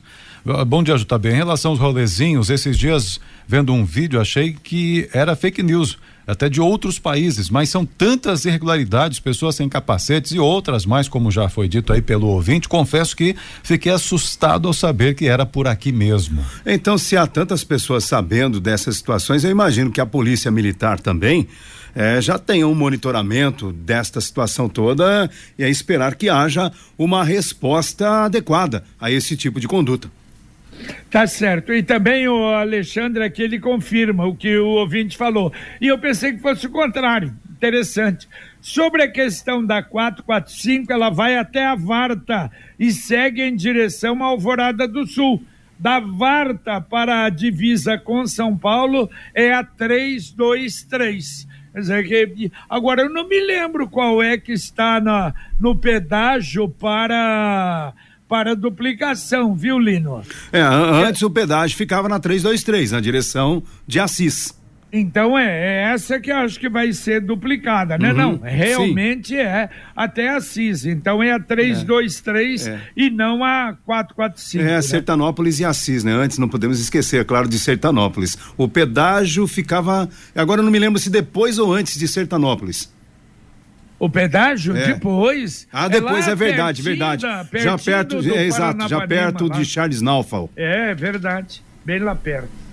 Bom 0.68 0.84
dia, 0.84 0.98
JB. 0.98 1.30
Em 1.30 1.36
relação 1.36 1.72
aos 1.72 1.80
rolezinhos, 1.80 2.50
esses 2.50 2.78
dias 2.78 3.20
vendo 3.48 3.74
um 3.74 3.86
vídeo 3.86 4.20
achei 4.20 4.54
que 4.54 5.10
era 5.13 5.36
fake 5.36 5.63
news 5.63 5.98
até 6.25 6.50
de 6.50 6.62
outros 6.62 7.00
países, 7.00 7.50
mas 7.50 7.70
são 7.70 7.86
tantas 7.86 8.46
irregularidades, 8.46 9.20
pessoas 9.20 9.56
sem 9.56 9.68
capacetes 9.68 10.32
e 10.32 10.39
outras 10.39 10.86
mais, 10.86 11.08
como 11.08 11.30
já 11.30 11.50
foi 11.50 11.68
dito 11.68 11.92
aí 11.92 12.01
pelo 12.01 12.27
ouvinte. 12.27 12.70
Confesso 12.70 13.15
que 13.15 13.36
fiquei 13.62 13.92
assustado 13.92 14.68
ao 14.68 14.74
saber 14.74 15.15
que 15.15 15.27
era 15.27 15.46
por 15.46 15.68
aqui 15.68 15.92
mesmo. 15.92 16.44
Então, 16.65 16.98
se 16.98 17.18
há 17.18 17.27
tantas 17.27 17.63
pessoas 17.63 18.06
sabendo 18.06 18.60
dessas 18.60 18.98
situações, 18.98 19.44
eu 19.44 19.51
imagino 19.51 19.92
que 19.92 20.01
a 20.01 20.06
polícia 20.06 20.50
militar 20.50 21.00
também 21.00 21.48
eh, 21.96 22.22
já 22.22 22.39
tenha 22.39 22.68
um 22.68 22.74
monitoramento 22.74 23.72
desta 23.72 24.20
situação 24.20 24.68
toda 24.68 25.30
e 25.58 25.63
é 25.63 25.70
esperar 25.70 26.15
que 26.15 26.30
haja 26.30 26.72
uma 26.98 27.24
resposta 27.24 28.25
adequada 28.25 28.84
a 29.00 29.12
esse 29.12 29.36
tipo 29.38 29.60
de 29.60 29.68
conduta. 29.68 30.10
Tá 31.10 31.28
certo. 31.28 31.74
E 31.74 31.84
também 31.84 32.28
o 32.28 32.46
Alexandre 32.48 33.24
aqui, 33.24 33.44
ele 33.44 33.60
confirma 33.60 34.25
o 34.25 34.36
que 34.36 34.58
o 34.58 34.68
ouvinte 34.68 35.18
falou. 35.18 35.54
E 35.80 35.88
eu 35.88 35.98
pensei 35.98 36.34
que 36.34 36.40
fosse 36.40 36.68
o 36.68 36.72
contrário. 36.72 37.34
Interessante. 37.52 38.28
Sobre 38.60 39.04
a 39.04 39.12
questão 39.12 39.66
da 39.66 39.82
445, 39.82 40.92
ela 40.92 41.10
vai 41.10 41.38
até 41.38 41.66
a 41.66 41.75
Varta 41.75 42.52
e 42.80 42.92
segue 42.92 43.42
em 43.42 43.56
direção 43.56 44.24
à 44.24 44.28
Alvorada 44.28 44.88
do 44.88 45.06
Sul. 45.06 45.44
Da 45.80 46.00
Varta 46.00 46.80
para 46.80 47.25
a 47.25 47.30
divisa 47.30 47.98
com 47.98 48.25
São 48.25 48.58
Paulo 48.58 49.10
é 49.34 49.54
a 49.54 49.63
323. 49.63 51.48
Agora, 52.70 53.02
eu 53.02 53.10
não 53.10 53.28
me 53.28 53.40
lembro 53.40 53.90
qual 53.90 54.22
é 54.22 54.38
que 54.38 54.52
está 54.52 55.02
na, 55.02 55.34
no 55.60 55.75
pedágio 55.75 56.70
para 56.70 57.94
para 58.34 58.56
duplicação, 58.56 59.54
viu, 59.54 59.78
Lino? 59.78 60.24
É, 60.52 60.60
antes 60.60 61.22
o 61.22 61.30
pedágio 61.30 61.78
ficava 61.78 62.10
na 62.10 62.20
323, 62.20 62.92
na 62.92 63.00
direção 63.00 63.62
de 63.86 64.00
Assis. 64.00 64.60
Então 64.92 65.38
é, 65.38 65.46
é, 65.46 65.94
essa 65.94 66.20
que 66.20 66.32
eu 66.32 66.38
acho 66.38 66.60
que 66.60 66.68
vai 66.68 66.92
ser 66.94 67.22
duplicada, 67.22 67.96
né? 67.96 68.12
Uhum, 68.12 68.18
não, 68.18 68.40
realmente 68.40 69.28
sim. 69.28 69.36
é 69.36 69.70
até 69.96 70.30
Assis. 70.30 70.84
Então 70.84 71.22
é 71.22 71.32
a 71.32 71.40
323 71.40 72.66
é, 72.66 72.72
é. 72.72 72.82
e 72.98 73.12
não 73.12 73.44
a 73.44 73.78
445. 73.86 74.63
É, 74.63 74.68
né? 74.68 74.82
Sertanópolis 74.82 75.60
e 75.60 75.66
Assis, 75.66 76.04
né? 76.04 76.13
Antes 76.13 76.40
não 76.40 76.50
podemos 76.50 76.80
esquecer, 76.80 77.22
é 77.22 77.24
claro, 77.24 77.48
de 77.48 77.60
Sertanópolis. 77.60 78.36
O 78.58 78.68
pedágio 78.68 79.46
ficava. 79.46 80.10
Agora 80.36 80.62
eu 80.62 80.66
não 80.66 80.72
me 80.72 80.80
lembro 80.80 81.00
se 81.00 81.12
depois 81.12 81.60
ou 81.60 81.72
antes 81.72 82.00
de 82.00 82.08
Sertanópolis. 82.08 82.92
O 84.00 84.10
pedágio? 84.10 84.76
É. 84.76 84.94
Depois. 84.94 85.68
Ah, 85.72 85.88
depois 85.88 86.28
é, 86.28 86.32
é 86.32 86.36
verdade, 86.36 86.82
verdade. 86.82 87.22
Já 87.22 87.78
perto, 87.78 88.18
é, 88.18 88.46
exato, 88.46 88.88
já 88.88 89.08
perto 89.08 89.48
lá. 89.48 89.58
de 89.58 89.66
Charles 89.66 90.02
Naufal. 90.02 90.50
É, 90.56 90.94
verdade. 90.94 91.64
Bem 91.86 92.00
lá 92.00 92.16
perto. 92.16 92.64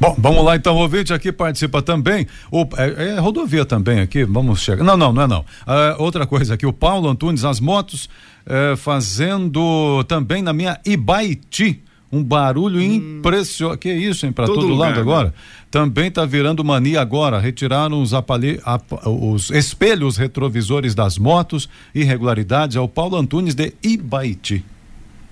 Bom, 0.00 0.14
vamos 0.18 0.44
lá 0.44 0.56
então, 0.56 0.74
o 0.74 0.80
ouvinte 0.80 1.12
aqui 1.12 1.30
participa 1.30 1.80
também. 1.80 2.26
O, 2.50 2.66
é, 2.76 3.14
é, 3.14 3.18
rodovia 3.18 3.64
também 3.64 4.00
aqui, 4.00 4.24
vamos 4.24 4.60
chegar. 4.60 4.82
Não, 4.82 4.96
não, 4.96 5.12
não 5.12 5.22
é 5.22 5.26
não. 5.26 5.44
Ah, 5.66 5.96
outra 5.98 6.26
coisa 6.26 6.54
aqui, 6.54 6.66
o 6.66 6.72
Paulo 6.72 7.08
Antunes, 7.08 7.44
as 7.44 7.60
motos 7.60 8.08
é, 8.46 8.76
fazendo 8.76 10.02
também 10.04 10.42
na 10.42 10.52
minha 10.52 10.78
Ibaiti 10.84 11.82
um 12.10 12.22
barulho 12.22 12.78
hum. 12.78 13.18
impressionante. 13.18 13.78
Que 13.78 13.92
isso, 13.92 14.26
hein? 14.26 14.32
Para 14.32 14.46
todo, 14.46 14.60
todo 14.60 14.68
lugar, 14.68 14.96
lado 14.96 15.24
né? 15.24 15.32
Também 15.74 16.06
está 16.06 16.24
virando 16.24 16.62
mania 16.62 17.00
agora. 17.00 17.40
Retiraram 17.40 18.00
os, 18.00 18.14
apalhe... 18.14 18.60
os 19.04 19.50
espelhos 19.50 20.16
retrovisores 20.16 20.94
das 20.94 21.18
motos. 21.18 21.68
Irregularidades. 21.92 22.76
É 22.76 22.80
o 22.80 22.86
Paulo 22.86 23.16
Antunes 23.16 23.56
de 23.56 23.74
Ibaiti. 23.82 24.64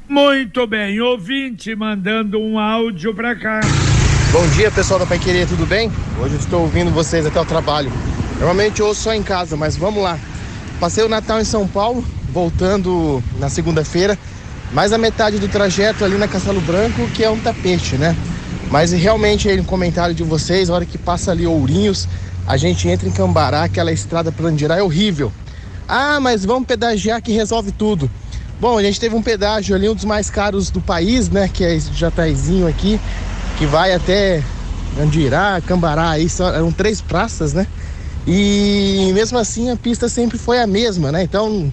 Muito 0.09 0.67
bem, 0.67 1.01
ouvinte 1.01 1.77
mandando 1.77 2.41
um 2.41 2.59
áudio 2.59 3.15
para 3.15 3.37
cá. 3.37 3.61
Bom 4.33 4.45
dia, 4.57 4.69
pessoal 4.73 4.99
da 4.99 5.07
Pai 5.07 5.21
Querer, 5.21 5.47
tudo 5.47 5.65
bem? 5.65 5.93
Hoje 6.21 6.35
eu 6.35 6.41
estou 6.41 6.63
ouvindo 6.63 6.91
vocês 6.91 7.25
até 7.25 7.41
o 7.41 7.45
trabalho. 7.45 7.93
Normalmente 8.41 8.81
eu 8.81 8.89
ouço 8.89 9.03
só 9.03 9.15
em 9.15 9.23
casa, 9.23 9.57
mas 9.57 9.77
vamos 9.77 10.03
lá. 10.03 10.19
Passei 10.81 11.05
o 11.05 11.09
Natal 11.09 11.41
em 11.41 11.45
São 11.45 11.69
Paulo, 11.69 12.05
voltando 12.33 13.23
na 13.39 13.49
segunda-feira, 13.49 14.19
mais 14.73 14.93
a 14.93 14.99
metade 14.99 15.39
do 15.39 15.47
trajeto 15.47 16.05
ali 16.05 16.19
na 16.19 16.27
Castelo 16.27 16.61
Branco, 16.63 17.07
que 17.15 17.23
é 17.23 17.31
um 17.31 17.39
tapete, 17.39 17.97
né? 17.97 18.17
Mas 18.73 18.91
realmente 18.91 19.51
aí 19.51 19.59
no 19.59 19.65
comentário 19.65 20.15
de 20.15 20.23
vocês, 20.23 20.71
a 20.71 20.75
hora 20.75 20.87
que 20.87 20.97
passa 20.97 21.31
ali 21.31 21.47
Ourinhos, 21.47 22.09
a 22.47 22.57
gente 22.57 22.89
entra 22.89 23.07
em 23.07 23.13
Cambará, 23.13 23.65
aquela 23.65 23.93
estrada 23.93 24.33
para 24.33 24.49
Andirá 24.49 24.79
é 24.79 24.83
horrível. 24.83 25.31
Ah, 25.87 26.19
mas 26.19 26.43
vamos 26.43 26.67
pedagiar 26.67 27.21
que 27.21 27.33
resolve 27.33 27.71
tudo. 27.71 28.11
Bom, 28.59 28.79
a 28.79 28.83
gente 28.83 28.99
teve 28.99 29.15
um 29.15 29.21
pedágio 29.21 29.77
ali, 29.77 29.91
um 29.91 29.95
dos 29.95 30.07
mais 30.07 30.31
caros 30.31 30.71
do 30.71 30.81
país, 30.81 31.29
né? 31.29 31.51
Que 31.53 31.65
é 31.65 31.75
esse 31.75 31.93
Jataizinho 31.93 32.67
aqui, 32.67 32.99
que 33.59 33.67
vai 33.67 33.93
até 33.93 34.43
Andirá, 34.99 35.61
Cambará, 35.67 36.09
aí 36.09 36.27
só, 36.31 36.49
eram 36.49 36.73
três 36.73 37.03
praças, 37.03 37.53
né? 37.53 37.67
E 38.27 39.11
mesmo 39.13 39.37
assim 39.37 39.69
a 39.69 39.77
pista 39.77 40.09
sempre 40.09 40.39
foi 40.39 40.59
a 40.59 40.67
mesma, 40.67 41.13
né? 41.13 41.23
Então 41.23 41.71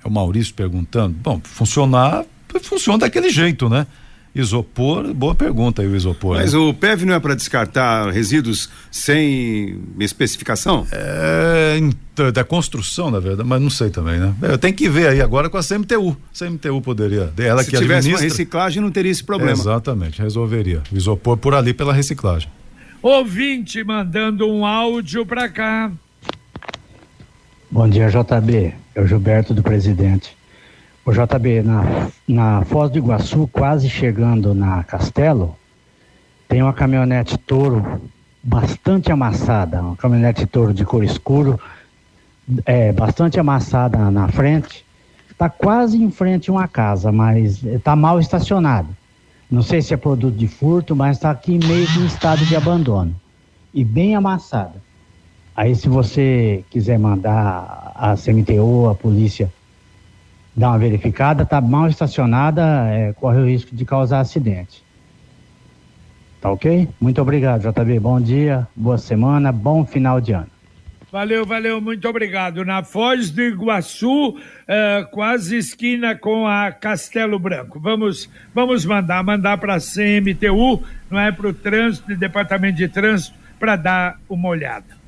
É 0.05 0.07
o 0.07 0.11
Maurício 0.13 0.55
perguntando. 0.55 1.17
Bom, 1.21 1.41
funcionar, 1.43 2.25
funciona 2.63 2.99
daquele 2.99 3.31
jeito, 3.31 3.69
né? 3.69 3.85
Isopor, 4.35 5.13
boa 5.13 5.35
pergunta 5.35 5.83
aí 5.83 5.89
o 5.89 5.97
isopor. 5.97 6.37
Mas 6.37 6.53
né? 6.53 6.59
o 6.59 6.73
PEV 6.73 7.05
não 7.05 7.15
é 7.15 7.21
para 7.21 7.35
descartar 7.35 8.11
resíduos 8.11 8.71
sem 8.91 9.81
especificação? 9.99 10.87
É 10.93 11.81
da 12.35 12.45
construção, 12.45 13.11
na 13.11 13.19
verdade, 13.19 13.49
mas 13.49 13.63
não 13.63 13.71
sei 13.71 13.89
também, 13.89 14.21
né? 14.21 14.35
Eu 14.43 14.59
tenho 14.59 14.75
que 14.75 14.91
ver 14.91 15.09
aí 15.09 15.23
agora 15.23 15.49
com 15.49 15.57
a 15.57 15.63
CMTU. 15.63 16.15
CMTU 16.39 16.83
poderia, 16.83 17.33
ela 17.39 17.63
Se 17.63 17.71
que 17.71 17.79
tivesse 17.79 17.99
administra... 18.01 18.13
uma 18.13 18.21
reciclagem 18.21 18.83
não 18.83 18.91
teria 18.91 19.11
esse 19.11 19.25
problema. 19.25 19.53
Exatamente, 19.53 20.21
resolveria. 20.21 20.83
O 20.93 20.97
isopor 20.99 21.39
por 21.39 21.55
ali 21.55 21.73
pela 21.73 21.95
reciclagem. 21.95 22.51
Ouvinte 23.01 23.83
mandando 23.83 24.47
um 24.47 24.67
áudio 24.67 25.25
para 25.25 25.49
cá. 25.49 25.91
Bom 27.71 27.89
dia, 27.89 28.11
JB. 28.11 28.75
É 28.95 29.01
o 29.01 29.07
Gilberto 29.07 29.55
do 29.55 29.63
Presidente. 29.63 30.37
O 31.05 31.13
JB, 31.13 31.63
na, 31.63 32.09
na 32.29 32.65
Foz 32.67 32.91
do 32.91 32.99
Iguaçu, 32.99 33.49
quase 33.51 33.89
chegando 33.89 34.55
na 34.55 34.85
Castelo, 34.85 35.57
tem 36.47 36.63
uma 36.63 36.75
caminhonete 36.75 37.39
touro 37.39 38.03
bastante 38.43 39.11
amassada, 39.11 39.81
uma 39.81 39.97
caminhonete 39.97 40.47
touro 40.47 40.75
de 40.75 40.85
cor 40.85 41.03
escuro, 41.03 41.59
é, 42.67 42.93
bastante 42.93 43.41
amassada 43.41 44.11
na 44.11 44.29
frente. 44.29 44.85
Está 45.31 45.49
quase 45.49 46.03
em 46.03 46.11
frente 46.11 46.51
a 46.51 46.53
uma 46.53 46.69
casa, 46.69 47.11
mas 47.11 47.65
está 47.65 47.97
mal 47.97 48.21
estacionado. 48.21 48.89
Não 49.51 49.63
sei 49.63 49.81
se 49.81 49.95
é 49.95 49.97
produto 49.97 50.37
de 50.37 50.47
furto, 50.47 50.95
mas 50.95 51.17
está 51.17 51.31
aqui 51.31 51.59
meio 51.59 51.89
em 51.99 52.07
estado 52.07 52.45
de 52.45 52.55
abandono. 52.55 53.15
E 53.73 53.83
bem 53.85 54.15
amassada. 54.15 54.83
Aí 55.57 55.75
se 55.75 55.89
você 55.89 56.63
quiser 56.71 56.99
mandar 56.99 57.93
a 57.95 58.15
CMTU, 58.17 58.89
a 58.89 58.95
polícia 58.95 59.51
dar 60.55 60.71
uma 60.71 60.79
verificada, 60.79 61.43
está 61.43 61.61
mal 61.61 61.89
estacionada, 61.89 62.63
é, 62.89 63.13
corre 63.13 63.39
o 63.41 63.47
risco 63.47 63.75
de 63.75 63.85
causar 63.85 64.21
acidente. 64.21 64.83
Tá 66.41 66.51
ok? 66.51 66.89
Muito 67.01 67.21
obrigado, 67.21 67.71
JB. 67.71 68.01
Bom 68.01 68.21
dia, 68.21 68.67
boa 68.75 68.99
semana, 68.99 69.53
bom 69.53 69.85
final 69.85 70.21
de 70.21 70.33
ano. 70.33 70.49
Valeu, 71.13 71.45
valeu, 71.45 71.81
muito 71.81 72.09
obrigado. 72.09 72.65
Na 72.65 72.85
Foz 72.85 73.31
do 73.31 73.43
Iguaçu, 73.43 74.39
eh, 74.69 75.05
quase 75.11 75.57
esquina 75.57 76.15
com 76.15 76.47
a 76.47 76.71
Castelo 76.71 77.37
Branco. 77.37 77.81
Vamos, 77.81 78.31
vamos 78.55 78.85
mandar, 78.85 79.23
mandar 79.25 79.59
para 79.59 79.75
a 79.75 79.81
CMTU, 79.81 80.85
não 81.11 81.19
é 81.19 81.33
para 81.33 81.49
o 81.49 81.53
trânsito, 81.53 82.17
departamento 82.17 82.77
de 82.77 82.89
trânsito, 82.89 83.37
para 83.59 83.75
dar 83.75 84.21
uma 84.29 84.49
olhada. 84.49 85.01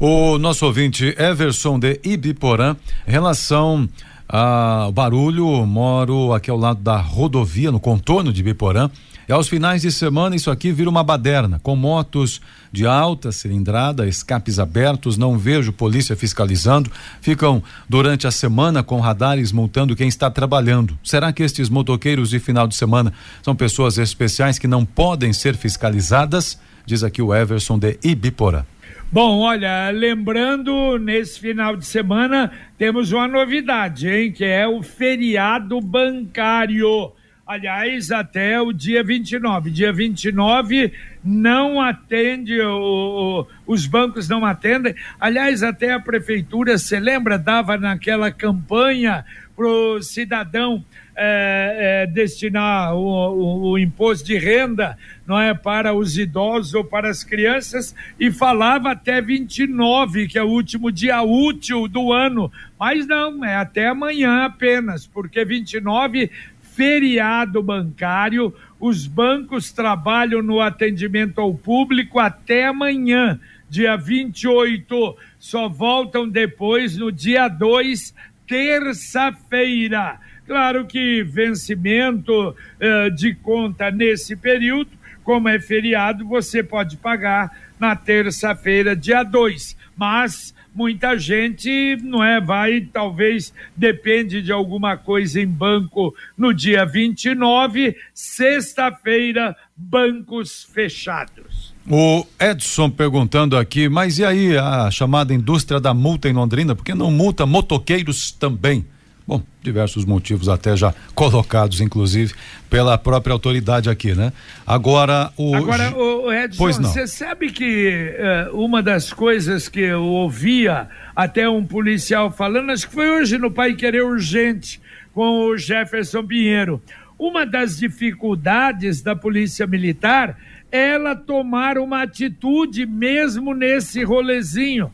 O 0.00 0.38
nosso 0.38 0.64
ouvinte 0.64 1.14
Everson 1.18 1.78
de 1.78 2.00
Ibiporã, 2.02 2.74
em 3.06 3.10
relação 3.10 3.86
ao 4.32 4.92
barulho, 4.92 5.66
moro 5.66 6.32
aqui 6.32 6.50
ao 6.50 6.56
lado 6.56 6.80
da 6.80 6.96
rodovia, 6.98 7.72
no 7.72 7.80
contorno 7.80 8.32
de 8.32 8.40
Ibiporã. 8.40 8.88
E 9.28 9.32
aos 9.32 9.48
finais 9.48 9.82
de 9.82 9.92
semana, 9.92 10.34
isso 10.34 10.50
aqui 10.50 10.72
vira 10.72 10.90
uma 10.90 11.04
baderna, 11.04 11.60
com 11.60 11.76
motos 11.76 12.40
de 12.72 12.86
alta 12.86 13.30
cilindrada, 13.32 14.06
escapes 14.06 14.58
abertos, 14.58 15.16
não 15.16 15.38
vejo 15.38 15.72
polícia 15.72 16.16
fiscalizando, 16.16 16.90
ficam 17.20 17.62
durante 17.88 18.26
a 18.26 18.30
semana 18.30 18.82
com 18.82 19.00
radares 19.00 19.52
multando 19.52 19.94
quem 19.94 20.08
está 20.08 20.30
trabalhando. 20.30 20.98
Será 21.02 21.32
que 21.32 21.42
estes 21.42 21.68
motoqueiros 21.68 22.30
de 22.30 22.38
final 22.40 22.66
de 22.66 22.74
semana 22.74 23.12
são 23.42 23.54
pessoas 23.54 23.98
especiais 23.98 24.58
que 24.58 24.66
não 24.68 24.84
podem 24.84 25.32
ser 25.32 25.56
fiscalizadas? 25.56 26.58
Diz 26.86 27.04
aqui 27.04 27.22
o 27.22 27.34
Everson 27.34 27.78
de 27.78 27.98
Ibiporã. 28.02 28.64
Bom, 29.12 29.40
olha, 29.40 29.90
lembrando, 29.90 30.96
nesse 30.96 31.40
final 31.40 31.74
de 31.74 31.84
semana 31.84 32.52
temos 32.78 33.10
uma 33.10 33.26
novidade, 33.26 34.08
hein? 34.08 34.30
Que 34.30 34.44
é 34.44 34.68
o 34.68 34.84
feriado 34.84 35.80
bancário. 35.80 37.10
Aliás, 37.44 38.12
até 38.12 38.60
o 38.60 38.72
dia 38.72 39.02
29. 39.02 39.72
Dia 39.72 39.92
29 39.92 40.92
não 41.24 41.82
atende, 41.82 42.60
o, 42.60 43.44
os 43.66 43.84
bancos 43.84 44.28
não 44.28 44.46
atendem. 44.46 44.94
Aliás, 45.18 45.64
até 45.64 45.92
a 45.92 45.98
prefeitura, 45.98 46.78
você 46.78 47.00
lembra, 47.00 47.36
dava 47.36 47.76
naquela 47.76 48.30
campanha 48.30 49.24
para 49.56 49.66
o 49.66 50.00
cidadão 50.00 50.84
é, 51.22 51.76
é, 52.02 52.06
destinar 52.06 52.94
o, 52.94 52.98
o, 52.98 53.70
o, 53.72 53.78
imposto 53.78 54.26
de 54.26 54.38
renda 54.38 54.96
não 55.26 55.38
é 55.38 55.52
para 55.52 55.92
os 55.92 56.16
idosos 56.16 56.72
ou 56.72 56.82
para 56.82 57.10
as 57.10 57.22
crianças 57.22 57.94
e 58.18 58.32
falava 58.32 58.92
até 58.92 59.20
29, 59.20 60.28
que 60.28 60.38
é 60.38 60.42
o 60.42 60.48
último 60.48 60.90
dia 60.90 61.20
útil 61.20 61.86
do 61.86 62.10
ano. 62.10 62.50
Mas 62.78 63.06
não, 63.06 63.44
é 63.44 63.54
até 63.54 63.88
amanhã 63.88 64.46
apenas, 64.46 65.06
porque 65.06 65.44
29 65.44 66.30
feriado 66.62 67.62
bancário, 67.62 68.54
os 68.80 69.06
bancos 69.06 69.70
trabalham 69.70 70.40
no 70.40 70.58
atendimento 70.58 71.38
ao 71.38 71.52
público 71.52 72.18
até 72.18 72.68
amanhã, 72.68 73.38
dia 73.68 73.94
28. 73.94 75.16
Só 75.38 75.68
voltam 75.68 76.26
depois 76.26 76.96
no 76.96 77.12
dia 77.12 77.46
2, 77.46 78.14
terça-feira. 78.46 80.18
Claro 80.50 80.84
que 80.84 81.22
vencimento 81.22 82.32
uh, 82.48 83.10
de 83.14 83.36
conta 83.36 83.88
nesse 83.88 84.34
período, 84.34 84.90
como 85.22 85.48
é 85.48 85.60
feriado, 85.60 86.26
você 86.26 86.60
pode 86.60 86.96
pagar 86.96 87.56
na 87.78 87.94
terça-feira, 87.94 88.96
dia 88.96 89.22
2. 89.22 89.76
Mas 89.96 90.52
muita 90.74 91.16
gente 91.16 91.96
não 92.02 92.24
é 92.24 92.40
vai 92.40 92.80
talvez 92.80 93.54
depende 93.76 94.42
de 94.42 94.50
alguma 94.50 94.96
coisa 94.96 95.40
em 95.40 95.46
banco 95.46 96.12
no 96.36 96.52
dia 96.52 96.84
29 96.84 97.96
sexta-feira 98.12 99.56
bancos 99.76 100.68
fechados 100.72 101.72
O 101.88 102.26
Edson 102.40 102.90
perguntando 102.90 103.56
aqui, 103.56 103.88
mas 103.88 104.18
e 104.18 104.24
aí 104.24 104.58
a 104.58 104.90
chamada 104.90 105.32
indústria 105.32 105.78
da 105.78 105.94
multa 105.94 106.28
em 106.28 106.32
Londrina? 106.32 106.74
Por 106.74 106.84
que 106.84 106.94
não 106.94 107.10
multa 107.12 107.46
motoqueiros 107.46 108.32
também? 108.32 108.84
Bom, 109.30 109.40
diversos 109.62 110.04
motivos 110.04 110.48
até 110.48 110.76
já 110.76 110.92
colocados, 111.14 111.80
inclusive, 111.80 112.34
pela 112.68 112.98
própria 112.98 113.32
autoridade 113.32 113.88
aqui, 113.88 114.12
né? 114.12 114.32
Agora, 114.66 115.30
o. 115.36 115.54
Agora, 115.54 115.96
o 115.96 116.32
Edson, 116.32 116.72
você 116.82 117.06
sabe 117.06 117.52
que 117.52 118.12
uh, 118.50 118.60
uma 118.60 118.82
das 118.82 119.12
coisas 119.12 119.68
que 119.68 119.78
eu 119.78 120.02
ouvia 120.02 120.88
até 121.14 121.48
um 121.48 121.64
policial 121.64 122.32
falando, 122.32 122.72
acho 122.72 122.88
que 122.88 122.94
foi 122.94 123.08
hoje 123.08 123.38
no 123.38 123.52
Pai 123.52 123.74
Querer 123.74 124.02
Urgente, 124.02 124.80
com 125.14 125.46
o 125.46 125.56
Jefferson 125.56 126.26
Pinheiro. 126.26 126.82
Uma 127.16 127.46
das 127.46 127.78
dificuldades 127.78 129.00
da 129.00 129.14
Polícia 129.14 129.64
Militar 129.64 130.36
é 130.72 130.94
ela 130.94 131.14
tomar 131.14 131.78
uma 131.78 132.02
atitude 132.02 132.84
mesmo 132.84 133.54
nesse 133.54 134.02
rolezinho 134.02 134.90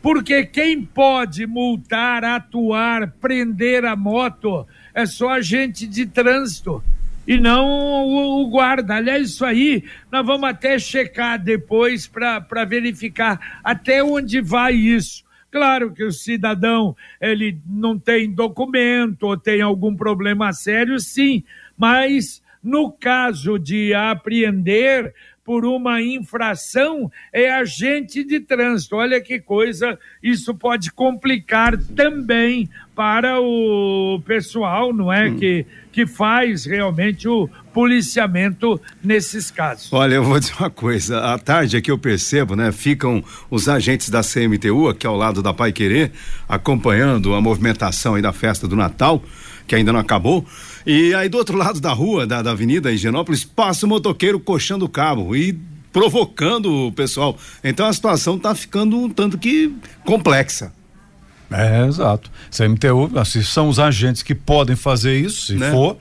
porque 0.00 0.44
quem 0.44 0.82
pode 0.82 1.46
multar, 1.46 2.24
atuar, 2.24 3.12
prender 3.20 3.84
a 3.84 3.96
moto 3.96 4.66
é 4.94 5.06
só 5.06 5.30
agente 5.30 5.86
de 5.86 6.06
trânsito 6.06 6.82
e 7.26 7.38
não 7.38 7.66
o, 7.66 8.42
o 8.42 8.48
guarda. 8.48 8.94
Aliás, 8.94 9.30
isso 9.30 9.44
aí 9.44 9.84
nós 10.10 10.24
vamos 10.24 10.48
até 10.48 10.78
checar 10.78 11.38
depois 11.38 12.06
para 12.06 12.64
verificar 12.64 13.60
até 13.62 14.02
onde 14.02 14.40
vai 14.40 14.72
isso. 14.72 15.24
Claro 15.50 15.92
que 15.92 16.04
o 16.04 16.12
cidadão 16.12 16.96
ele 17.20 17.58
não 17.66 17.98
tem 17.98 18.32
documento 18.32 19.24
ou 19.24 19.36
tem 19.36 19.60
algum 19.60 19.94
problema 19.94 20.52
sério, 20.52 20.98
sim, 20.98 21.42
mas 21.76 22.42
no 22.62 22.90
caso 22.92 23.58
de 23.58 23.94
apreender, 23.94 25.14
por 25.48 25.64
uma 25.64 26.02
infração 26.02 27.10
é 27.32 27.50
agente 27.50 28.22
de 28.22 28.38
trânsito. 28.38 28.96
Olha 28.96 29.18
que 29.18 29.40
coisa, 29.40 29.98
isso 30.22 30.54
pode 30.54 30.92
complicar 30.92 31.74
também 31.96 32.68
para 32.94 33.40
o 33.40 34.20
pessoal, 34.26 34.92
não 34.92 35.10
é? 35.10 35.30
Hum. 35.30 35.38
Que, 35.38 35.64
que 35.90 36.06
faz 36.06 36.66
realmente 36.66 37.26
o 37.26 37.48
policiamento 37.72 38.78
nesses 39.02 39.50
casos. 39.50 39.90
Olha, 39.90 40.16
eu 40.16 40.22
vou 40.22 40.38
dizer 40.38 40.52
uma 40.60 40.68
coisa, 40.68 41.18
à 41.18 41.38
tarde 41.38 41.78
aqui 41.78 41.90
eu 41.90 41.96
percebo, 41.96 42.54
né? 42.54 42.70
Ficam 42.70 43.24
os 43.50 43.70
agentes 43.70 44.10
da 44.10 44.20
CMTU 44.20 44.86
aqui 44.86 45.06
ao 45.06 45.16
lado 45.16 45.42
da 45.42 45.54
Pai 45.54 45.72
Querer, 45.72 46.12
acompanhando 46.46 47.34
a 47.34 47.40
movimentação 47.40 48.16
aí 48.16 48.20
da 48.20 48.34
festa 48.34 48.68
do 48.68 48.76
Natal, 48.76 49.24
que 49.66 49.74
ainda 49.74 49.94
não 49.94 50.00
acabou. 50.00 50.44
E 50.88 51.14
aí 51.14 51.28
do 51.28 51.36
outro 51.36 51.54
lado 51.54 51.82
da 51.82 51.92
rua, 51.92 52.26
da, 52.26 52.40
da 52.40 52.52
Avenida 52.52 52.90
Higienópolis, 52.90 53.44
passa 53.44 53.84
o 53.84 53.88
motoqueiro 53.90 54.40
coxando 54.40 54.86
o 54.86 54.88
cabo 54.88 55.36
e 55.36 55.52
provocando 55.92 56.86
o 56.86 56.92
pessoal. 56.92 57.36
Então 57.62 57.84
a 57.86 57.92
situação 57.92 58.36
está 58.36 58.54
ficando 58.54 58.96
um 58.96 59.10
tanto 59.10 59.36
que 59.36 59.70
complexa. 60.06 60.72
É, 61.50 61.86
exato. 61.86 62.30
CMTU, 62.50 63.18
assim, 63.18 63.42
são 63.42 63.68
os 63.68 63.78
agentes 63.78 64.22
que 64.22 64.34
podem 64.34 64.74
fazer 64.74 65.18
isso, 65.18 65.48
se 65.48 65.56
né? 65.56 65.70
for. 65.70 65.98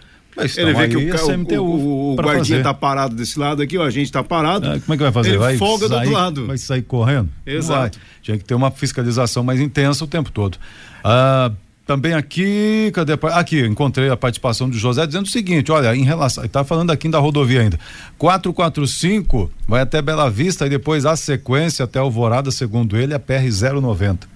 Ele 0.56 0.74
vê 0.74 0.88
que 0.88 0.96
o, 0.96 1.28
CMTU 1.28 1.62
o, 1.62 1.66
o, 1.66 2.14
o 2.14 2.16
guardinha 2.16 2.60
está 2.60 2.74
parado 2.74 3.14
desse 3.14 3.38
lado 3.38 3.62
aqui, 3.62 3.78
o 3.78 3.82
agente 3.82 4.06
está 4.06 4.24
parado. 4.24 4.68
É, 4.68 4.80
como 4.80 4.94
é 4.94 4.98
que 4.98 5.04
vai 5.04 5.12
fazer? 5.12 5.30
Ele 5.30 5.38
vai 5.38 5.58
folga 5.58 5.88
sair, 5.88 5.90
do 5.90 5.96
outro 5.96 6.12
lado. 6.12 6.48
Vai 6.48 6.58
sair 6.58 6.82
correndo? 6.84 7.30
Exato. 7.46 8.00
Tinha 8.22 8.38
que 8.38 8.46
ter 8.46 8.54
uma 8.54 8.72
fiscalização 8.72 9.44
mais 9.44 9.60
intensa 9.60 10.06
o 10.06 10.08
tempo 10.08 10.32
todo. 10.32 10.58
Ah, 11.04 11.52
também 11.88 12.14
aqui, 12.14 12.92
cadê? 12.94 13.14
Aqui, 13.34 13.66
encontrei 13.66 14.10
a 14.10 14.18
participação 14.18 14.70
do 14.70 14.78
José 14.78 15.08
dizendo 15.08 15.26
o 15.26 15.30
seguinte: 15.30 15.72
olha, 15.72 15.96
em 15.96 16.04
relação. 16.04 16.44
Está 16.44 16.64
falando 16.64 16.92
aqui 16.92 17.08
da 17.08 17.18
rodovia 17.18 17.62
ainda. 17.62 17.80
445 18.18 19.50
vai 19.66 19.82
até 19.82 20.02
Bela 20.02 20.30
Vista 20.30 20.66
e 20.66 20.70
depois 20.70 21.06
a 21.06 21.16
sequência 21.16 21.86
até 21.86 21.98
Alvorada, 21.98 22.52
segundo 22.52 22.98
ele, 22.98 23.14
a 23.14 23.20
PR 23.20 23.48
090. 23.82 24.28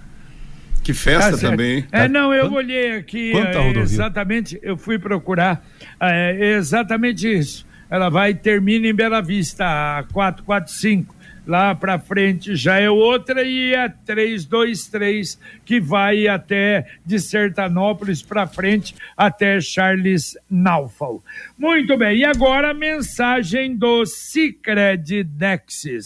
Que 0.81 0.93
festa 0.93 1.37
tá 1.37 1.49
também. 1.49 1.85
É, 1.91 2.07
não, 2.07 2.33
eu 2.33 2.51
olhei 2.53 2.95
aqui. 2.95 3.31
Quanta 3.33 3.49
é, 3.49 3.57
rodovia? 3.57 3.83
Exatamente, 3.83 4.59
eu 4.63 4.77
fui 4.77 4.97
procurar. 4.97 5.63
É, 5.99 6.55
exatamente 6.55 7.31
isso. 7.31 7.67
Ela 7.89 8.09
vai 8.09 8.33
termina 8.33 8.87
em 8.87 8.93
Bela 8.93 9.21
Vista, 9.21 9.65
a 9.65 10.03
445 10.11 11.20
lá 11.51 11.75
para 11.75 11.99
frente 11.99 12.55
já 12.55 12.79
é 12.79 12.89
outra 12.89 13.43
e 13.43 13.73
é 13.73 13.89
323 13.89 15.37
que 15.65 15.81
vai 15.81 16.25
até 16.25 16.87
de 17.05 17.19
Sertanópolis 17.19 18.21
para 18.21 18.47
frente 18.47 18.95
até 19.17 19.59
Charles 19.59 20.37
Naufal. 20.49 21.21
Muito 21.57 21.97
bem, 21.97 22.19
e 22.19 22.25
agora 22.25 22.71
a 22.71 22.73
mensagem 22.73 23.75
do 23.75 24.05
Cicred 24.05 25.25
Dexis. 25.25 26.05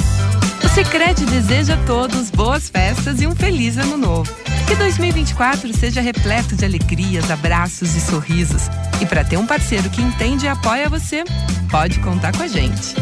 O 0.63 0.67
Cicred 0.67 1.23
deseja 1.27 1.75
a 1.75 1.85
todos 1.85 2.31
boas 2.31 2.67
festas 2.67 3.21
e 3.21 3.27
um 3.27 3.35
feliz 3.35 3.77
ano 3.77 3.97
novo. 3.97 4.35
Que 4.67 4.73
2024 4.73 5.71
seja 5.77 6.01
repleto 6.01 6.55
de 6.55 6.65
alegrias, 6.65 7.29
abraços 7.29 7.95
e 7.95 8.01
sorrisos. 8.01 8.63
E 8.99 9.05
para 9.05 9.23
ter 9.23 9.37
um 9.37 9.45
parceiro 9.45 9.87
que 9.91 10.01
entende 10.01 10.47
e 10.47 10.49
apoia 10.49 10.89
você, 10.89 11.23
pode 11.69 11.99
contar 11.99 12.35
com 12.35 12.41
a 12.41 12.47
gente. 12.47 12.95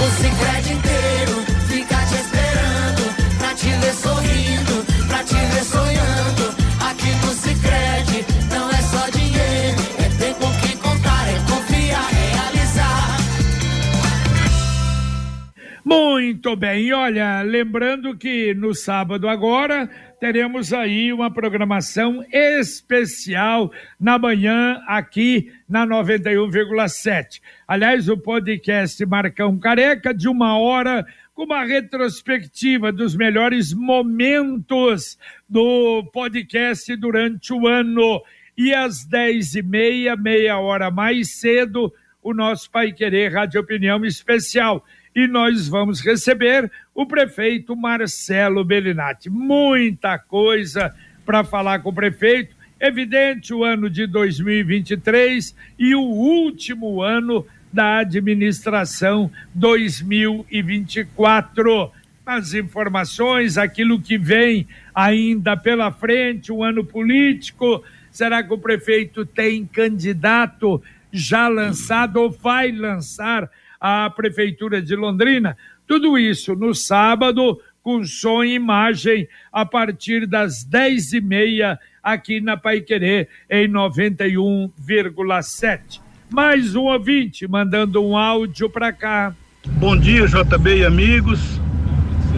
O 0.00 0.10
Cicred 0.10 0.72
inteiro 0.72 1.44
fica 1.68 1.96
te 2.06 2.14
esperando 2.14 3.38
pra 3.38 3.54
te 3.54 3.68
ver 3.68 3.94
sorrindo, 3.94 4.84
pra 5.08 5.24
te 5.24 5.34
ver 5.34 5.64
sonhando. 5.64 5.87
Muito 15.88 16.54
bem, 16.54 16.88
e 16.88 16.92
olha, 16.92 17.40
lembrando 17.40 18.14
que 18.14 18.52
no 18.52 18.74
sábado 18.74 19.26
agora 19.26 19.88
teremos 20.20 20.70
aí 20.70 21.10
uma 21.14 21.32
programação 21.32 22.22
especial 22.30 23.72
na 23.98 24.18
manhã 24.18 24.82
aqui 24.86 25.50
na 25.66 25.86
91,7. 25.86 27.40
Aliás, 27.66 28.06
o 28.06 28.18
podcast 28.18 29.02
Marcão 29.06 29.58
Careca 29.58 30.12
de 30.12 30.28
uma 30.28 30.58
hora 30.58 31.06
com 31.32 31.44
uma 31.44 31.64
retrospectiva 31.64 32.92
dos 32.92 33.16
melhores 33.16 33.72
momentos 33.72 35.18
do 35.48 36.04
podcast 36.12 36.94
durante 36.96 37.50
o 37.50 37.66
ano. 37.66 38.22
E 38.58 38.74
às 38.74 39.06
dez 39.06 39.54
e 39.54 39.62
meia, 39.62 40.14
meia 40.16 40.58
hora 40.58 40.90
mais 40.90 41.40
cedo, 41.40 41.90
o 42.22 42.34
nosso 42.34 42.70
Pai 42.70 42.92
Querer 42.92 43.32
Rádio 43.32 43.62
Opinião 43.62 44.04
Especial 44.04 44.84
e 45.18 45.26
nós 45.26 45.66
vamos 45.66 46.00
receber 46.00 46.70
o 46.94 47.04
prefeito 47.04 47.74
Marcelo 47.74 48.64
Bellinati. 48.64 49.28
Muita 49.28 50.16
coisa 50.16 50.94
para 51.26 51.42
falar 51.42 51.80
com 51.80 51.88
o 51.88 51.92
prefeito. 51.92 52.54
Evidente 52.78 53.52
o 53.52 53.64
ano 53.64 53.90
de 53.90 54.06
2023 54.06 55.56
e 55.76 55.92
o 55.92 56.02
último 56.02 57.02
ano 57.02 57.44
da 57.72 57.98
administração 57.98 59.28
2024. 59.56 61.90
As 62.24 62.54
informações, 62.54 63.58
aquilo 63.58 64.00
que 64.00 64.16
vem 64.16 64.68
ainda 64.94 65.56
pela 65.56 65.90
frente, 65.90 66.52
o 66.52 66.58
um 66.58 66.62
ano 66.62 66.84
político. 66.84 67.82
Será 68.08 68.40
que 68.40 68.54
o 68.54 68.58
prefeito 68.58 69.26
tem 69.26 69.66
candidato 69.66 70.80
já 71.10 71.48
lançado 71.48 72.18
ou 72.18 72.30
vai 72.30 72.70
lançar 72.70 73.50
à 73.80 74.10
Prefeitura 74.10 74.82
de 74.82 74.96
Londrina. 74.96 75.56
Tudo 75.86 76.18
isso 76.18 76.54
no 76.54 76.74
sábado, 76.74 77.58
com 77.82 78.04
som 78.04 78.44
e 78.44 78.54
imagem, 78.54 79.26
a 79.52 79.64
partir 79.64 80.26
das 80.26 80.64
dez 80.64 81.12
e 81.12 81.20
meia, 81.20 81.78
aqui 82.02 82.40
na 82.40 82.56
Paiquerê, 82.56 83.28
em 83.48 83.68
91,7. 83.68 86.00
Mais 86.30 86.74
um 86.74 86.84
ouvinte 86.84 87.46
mandando 87.48 88.04
um 88.04 88.16
áudio 88.16 88.68
para 88.68 88.92
cá. 88.92 89.32
Bom 89.66 89.96
dia, 89.96 90.26
JB 90.26 90.78
e 90.78 90.84
amigos. 90.84 91.60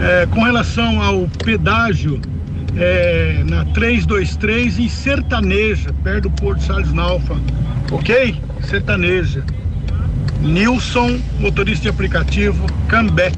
É, 0.00 0.26
com 0.26 0.42
relação 0.42 1.03
ao 1.03 1.29
pedágio 1.44 2.20
é, 2.76 3.42
na 3.44 3.64
323 3.66 4.79
em 4.79 4.88
Sertaneja, 4.88 5.92
perto 6.03 6.29
do 6.29 6.31
Porto 6.31 6.62
Salles 6.62 6.92
Nalfa, 6.92 7.35
ok? 7.90 8.40
Sertaneja. 8.62 9.44
Nilson, 10.42 11.20
motorista 11.38 11.83
de 11.83 11.88
aplicativo, 11.90 12.66
Cambé. 12.88 13.31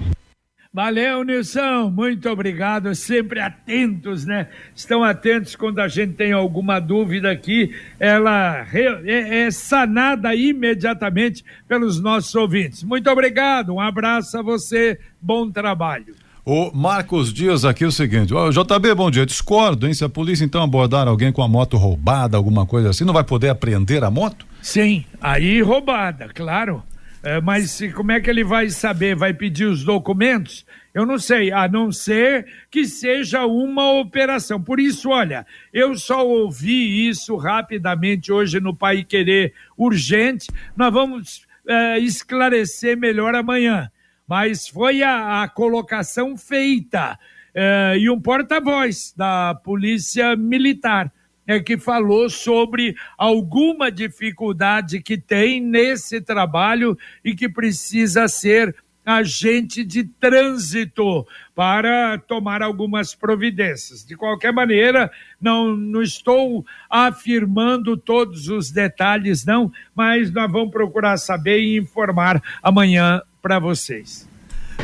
Valeu, 0.72 1.24
Nilson, 1.24 1.90
muito 1.90 2.30
obrigado. 2.30 2.94
Sempre 2.94 3.40
atentos, 3.40 4.24
né? 4.24 4.46
Estão 4.72 5.02
atentos 5.02 5.56
quando 5.56 5.80
a 5.80 5.88
gente 5.88 6.14
tem 6.14 6.30
alguma 6.30 6.78
dúvida 6.78 7.28
aqui. 7.28 7.74
Ela 7.98 8.64
é, 8.72 9.46
é 9.46 9.50
sanada 9.50 10.32
imediatamente 10.32 11.44
pelos 11.66 12.00
nossos 12.00 12.32
ouvintes. 12.36 12.84
Muito 12.84 13.10
obrigado, 13.10 13.74
um 13.74 13.80
abraço 13.80 14.38
a 14.38 14.42
você, 14.42 14.96
bom 15.20 15.50
trabalho. 15.50 16.14
O 16.44 16.70
Marcos 16.72 17.32
Dias 17.32 17.64
aqui 17.64 17.82
é 17.82 17.88
o 17.88 17.92
seguinte, 17.92 18.32
ó, 18.32 18.48
JB, 18.50 18.94
bom 18.94 19.10
dia, 19.10 19.26
discordo, 19.26 19.88
hein? 19.88 19.94
Se 19.94 20.04
a 20.04 20.08
polícia 20.08 20.44
então 20.44 20.62
abordar 20.62 21.08
alguém 21.08 21.32
com 21.32 21.42
a 21.42 21.48
moto 21.48 21.76
roubada, 21.76 22.36
alguma 22.36 22.64
coisa 22.64 22.90
assim, 22.90 23.04
não 23.04 23.12
vai 23.12 23.24
poder 23.24 23.48
apreender 23.48 24.04
a 24.04 24.10
moto? 24.10 24.46
Sim, 24.60 25.04
aí 25.20 25.60
roubada, 25.60 26.28
claro 26.32 26.82
É, 27.22 27.40
mas 27.40 27.80
como 27.94 28.10
é 28.10 28.20
que 28.20 28.28
ele 28.28 28.42
vai 28.42 28.68
saber? 28.68 29.14
Vai 29.14 29.32
pedir 29.32 29.66
os 29.66 29.84
documentos? 29.84 30.66
Eu 30.92 31.06
não 31.06 31.18
sei, 31.18 31.52
a 31.52 31.68
não 31.68 31.92
ser 31.92 32.46
que 32.68 32.84
seja 32.84 33.46
uma 33.46 33.92
operação. 33.92 34.60
Por 34.60 34.80
isso, 34.80 35.08
olha, 35.10 35.46
eu 35.72 35.94
só 35.96 36.26
ouvi 36.26 37.08
isso 37.08 37.36
rapidamente 37.36 38.32
hoje 38.32 38.58
no 38.58 38.74
Pai 38.74 39.04
Querer 39.04 39.54
Urgente. 39.78 40.48
Nós 40.76 40.92
vamos 40.92 41.46
é, 41.66 41.98
esclarecer 42.00 42.96
melhor 42.96 43.36
amanhã. 43.36 43.90
Mas 44.26 44.66
foi 44.66 45.02
a, 45.02 45.42
a 45.42 45.48
colocação 45.48 46.36
feita. 46.36 47.16
É, 47.54 47.96
e 47.98 48.10
um 48.10 48.20
porta-voz 48.20 49.14
da 49.16 49.54
Polícia 49.54 50.34
Militar 50.34 51.12
é 51.52 51.60
que 51.60 51.76
falou 51.76 52.30
sobre 52.30 52.94
alguma 53.16 53.90
dificuldade 53.90 55.00
que 55.00 55.18
tem 55.18 55.60
nesse 55.60 56.20
trabalho 56.20 56.96
e 57.24 57.34
que 57.34 57.48
precisa 57.48 58.26
ser 58.28 58.74
agente 59.04 59.84
de 59.84 60.04
trânsito 60.04 61.26
para 61.54 62.18
tomar 62.18 62.62
algumas 62.62 63.14
providências. 63.14 64.04
De 64.04 64.16
qualquer 64.16 64.52
maneira, 64.52 65.10
não, 65.40 65.76
não 65.76 66.02
estou 66.02 66.64
afirmando 66.88 67.96
todos 67.96 68.48
os 68.48 68.70
detalhes, 68.70 69.44
não, 69.44 69.70
mas 69.94 70.30
nós 70.30 70.50
vamos 70.50 70.70
procurar 70.70 71.16
saber 71.16 71.60
e 71.60 71.76
informar 71.78 72.40
amanhã 72.62 73.20
para 73.42 73.58
vocês. 73.58 74.28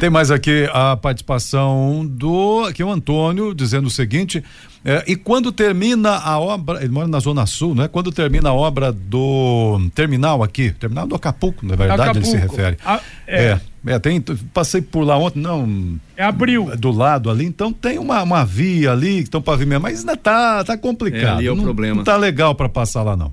Tem 0.00 0.11
mais 0.11 0.31
aqui 0.31 0.68
a 0.72 0.96
participação 0.96 2.07
do 2.07 2.64
aqui 2.64 2.85
o 2.85 2.90
Antônio 2.90 3.52
dizendo 3.52 3.87
o 3.87 3.90
seguinte: 3.90 4.44
é, 4.85 5.05
e 5.07 5.17
quando 5.17 5.51
termina 5.51 6.17
a 6.17 6.38
obra, 6.38 6.81
ele 6.81 6.93
mora 6.93 7.09
na 7.09 7.19
Zona 7.19 7.47
Sul, 7.47 7.75
né? 7.75 7.88
Quando 7.88 8.12
termina 8.12 8.51
a 8.51 8.53
obra 8.53 8.93
do 8.93 9.81
terminal 9.95 10.43
aqui, 10.43 10.71
terminal 10.71 11.07
do 11.07 11.14
Acapulco, 11.14 11.67
na 11.67 11.75
verdade, 11.75 12.03
Acapulco. 12.03 12.29
ele 12.29 12.37
se 12.37 12.37
refere. 12.37 12.79
A, 12.85 13.01
é. 13.27 13.45
é. 13.45 13.61
É, 13.87 13.99
tem, 13.99 14.21
passei 14.53 14.83
por 14.83 15.03
lá 15.03 15.17
ontem, 15.17 15.41
não. 15.41 15.99
É 16.17 16.25
abril. 16.25 16.77
Do 16.77 16.91
lado 16.91 17.31
ali, 17.31 17.47
então 17.47 17.73
tem 17.73 17.99
uma, 17.99 18.23
uma 18.23 18.45
via 18.45 18.93
ali 18.93 19.19
que 19.19 19.23
estão 19.23 19.41
pavimentando, 19.41 19.83
mas 19.83 20.01
ainda 20.01 20.17
tá, 20.17 20.64
tá 20.64 20.77
complicado. 20.77 21.23
É, 21.23 21.29
ali 21.29 21.47
é 21.47 21.53
o 21.53 21.55
não, 21.55 21.62
problema. 21.62 21.97
Não 21.97 22.05
tá 22.05 22.17
legal 22.17 22.55
para 22.55 22.69
passar 22.69 23.03
lá, 23.03 23.17
não. 23.17 23.33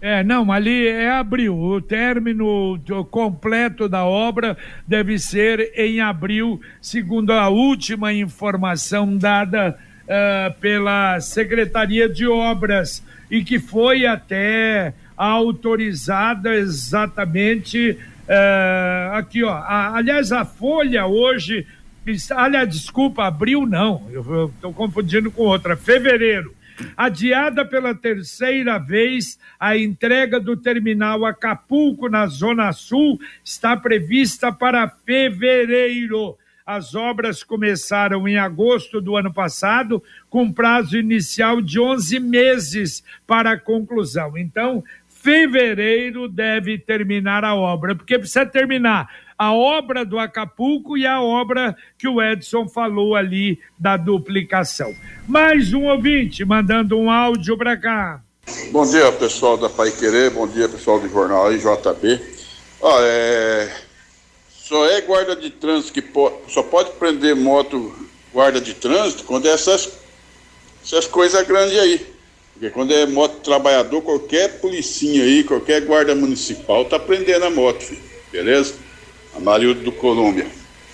É, 0.00 0.24
não, 0.24 0.50
ali 0.50 0.88
é 0.88 1.10
abril. 1.10 1.56
O 1.56 1.80
término 1.80 2.80
completo 3.10 3.88
da 3.88 4.04
obra 4.04 4.56
deve 4.88 5.18
ser 5.18 5.72
em 5.76 6.00
abril, 6.00 6.60
segundo 6.80 7.32
a 7.32 7.48
última 7.48 8.12
informação 8.12 9.16
dada 9.16 9.78
uh, 10.04 10.54
pela 10.60 11.20
Secretaria 11.20 12.08
de 12.08 12.26
Obras 12.26 13.02
e 13.30 13.44
que 13.44 13.58
foi 13.58 14.06
até 14.06 14.94
autorizada 15.16 16.54
exatamente 16.54 17.98
uh, 18.28 19.14
aqui, 19.14 19.42
ó. 19.42 19.52
A, 19.52 19.96
aliás, 19.96 20.32
a 20.32 20.44
Folha 20.44 21.06
hoje, 21.06 21.66
aliás, 22.30 22.68
desculpa, 22.68 23.26
abril 23.26 23.66
não, 23.66 24.06
eu 24.10 24.46
estou 24.54 24.72
confundindo 24.72 25.30
com 25.30 25.42
outra, 25.42 25.76
fevereiro 25.76 26.54
Adiada 26.96 27.64
pela 27.64 27.94
terceira 27.94 28.78
vez, 28.78 29.38
a 29.58 29.76
entrega 29.76 30.40
do 30.40 30.56
terminal 30.56 31.24
Acapulco, 31.24 32.08
na 32.08 32.26
Zona 32.26 32.72
Sul, 32.72 33.20
está 33.44 33.76
prevista 33.76 34.52
para 34.52 34.88
fevereiro. 34.88 36.36
As 36.64 36.94
obras 36.94 37.42
começaram 37.42 38.28
em 38.28 38.38
agosto 38.38 39.00
do 39.00 39.16
ano 39.16 39.32
passado, 39.32 40.02
com 40.30 40.52
prazo 40.52 40.96
inicial 40.96 41.60
de 41.60 41.80
11 41.80 42.20
meses 42.20 43.02
para 43.26 43.52
a 43.52 43.58
conclusão. 43.58 44.38
Então, 44.38 44.84
fevereiro 45.08 46.28
deve 46.28 46.78
terminar 46.78 47.44
a 47.44 47.54
obra, 47.54 47.94
porque 47.94 48.18
precisa 48.18 48.46
terminar 48.46 49.08
a 49.36 49.52
obra 49.52 50.04
do 50.04 50.20
Acapulco 50.20 50.96
e 50.96 51.04
a 51.04 51.20
obra 51.20 51.76
que 51.98 52.06
o 52.06 52.22
Edson 52.22 52.68
falou 52.68 53.16
ali 53.16 53.58
da 53.76 53.96
duplicação. 53.96 54.94
Mais 55.26 55.72
um 55.72 55.86
ouvinte 55.86 56.44
mandando 56.44 56.96
um 56.96 57.10
áudio 57.10 57.58
para 57.58 57.76
cá. 57.76 58.20
Bom 58.70 58.88
dia, 58.88 59.10
pessoal 59.12 59.56
da 59.56 59.68
Pai 59.68 59.90
Querer, 59.90 60.30
bom 60.30 60.46
dia, 60.46 60.68
pessoal 60.68 61.00
do 61.00 61.08
jornal 61.08 61.48
aí, 61.48 61.58
JB. 61.58 62.20
Ó, 62.80 63.00
é... 63.00 63.91
Só 64.72 64.86
é 64.86 65.02
guarda 65.02 65.36
de 65.36 65.50
trânsito 65.50 65.92
que 65.92 66.00
pode, 66.00 66.34
só 66.48 66.62
pode 66.62 66.92
prender 66.92 67.36
moto 67.36 67.94
guarda 68.32 68.58
de 68.58 68.72
trânsito 68.72 69.22
quando 69.24 69.46
é 69.46 69.50
essas, 69.50 69.92
essas 70.82 71.06
coisas 71.06 71.46
grandes 71.46 71.78
aí. 71.78 72.06
Porque 72.54 72.70
quando 72.70 72.90
é 72.90 73.04
moto 73.04 73.42
trabalhador, 73.42 74.00
qualquer 74.00 74.60
policinha 74.62 75.24
aí, 75.24 75.44
qualquer 75.44 75.82
guarda 75.82 76.14
municipal 76.14 76.86
tá 76.86 76.98
prendendo 76.98 77.44
a 77.44 77.50
moto, 77.50 77.82
filho. 77.82 78.00
beleza? 78.32 78.76
Amarildo 79.36 79.82
do 79.82 79.92
Colômbia. 79.92 80.46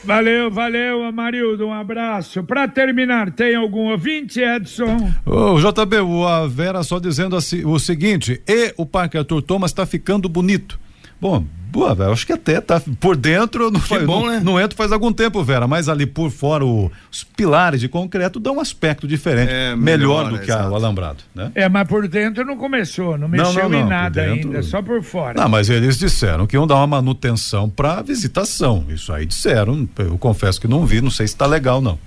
Valeu, 0.02 0.50
valeu, 0.50 1.04
Amarildo, 1.04 1.68
um 1.68 1.72
abraço. 1.72 2.42
Para 2.42 2.66
terminar, 2.66 3.30
tem 3.30 3.54
algum 3.54 3.92
ouvinte, 3.92 4.40
Edson? 4.40 5.12
O 5.24 5.56
JB, 5.60 5.98
a 6.26 6.48
Vera 6.48 6.82
só 6.82 6.98
dizendo 6.98 7.36
assim, 7.36 7.64
o 7.64 7.78
seguinte, 7.78 8.42
e 8.44 8.74
o 8.76 8.84
Parque 8.84 9.16
Arthur 9.16 9.40
Thomas 9.40 9.70
está 9.70 9.86
ficando 9.86 10.28
bonito. 10.28 10.80
Bom, 11.20 11.44
boa, 11.70 11.94
velho, 11.94 12.12
acho 12.12 12.26
que 12.26 12.32
até 12.32 12.60
tá 12.60 12.80
por 12.98 13.16
dentro, 13.16 13.70
não, 13.70 13.80
faz, 13.80 14.04
bom, 14.04 14.26
não, 14.26 14.32
né? 14.32 14.40
não 14.42 14.60
entro 14.60 14.76
faz 14.76 14.90
algum 14.90 15.12
tempo, 15.12 15.42
Vera, 15.44 15.66
mas 15.68 15.88
ali 15.88 16.06
por 16.06 16.30
fora 16.30 16.64
o, 16.64 16.90
os 17.10 17.22
pilares 17.24 17.80
de 17.80 17.88
concreto 17.88 18.40
dão 18.40 18.56
um 18.56 18.60
aspecto 18.60 19.06
diferente, 19.06 19.52
é, 19.52 19.76
melhor, 19.76 20.26
melhor, 20.26 20.40
do 20.40 20.44
que 20.44 20.50
a, 20.50 20.68
o 20.68 20.74
alambrado, 20.74 21.18
né? 21.34 21.52
É, 21.54 21.68
mas 21.68 21.86
por 21.86 22.08
dentro 22.08 22.44
não 22.44 22.56
começou, 22.56 23.18
não 23.18 23.28
mexeu 23.28 23.64
não, 23.64 23.68
não, 23.68 23.80
em 23.80 23.84
nada 23.86 24.22
dentro... 24.22 24.48
ainda, 24.48 24.62
só 24.62 24.80
por 24.82 25.02
fora. 25.02 25.40
Não, 25.40 25.48
mas 25.48 25.68
eles 25.68 25.98
disseram 25.98 26.46
que 26.46 26.56
iam 26.56 26.66
dar 26.66 26.76
uma 26.76 26.86
manutenção 26.86 27.68
para 27.68 28.00
visitação, 28.02 28.86
isso 28.88 29.12
aí 29.12 29.26
disseram, 29.26 29.88
eu 29.98 30.16
confesso 30.18 30.60
que 30.60 30.66
não 30.66 30.86
vi, 30.86 31.00
não 31.00 31.10
sei 31.10 31.26
se 31.26 31.34
está 31.34 31.46
legal 31.46 31.80
não. 31.80 31.98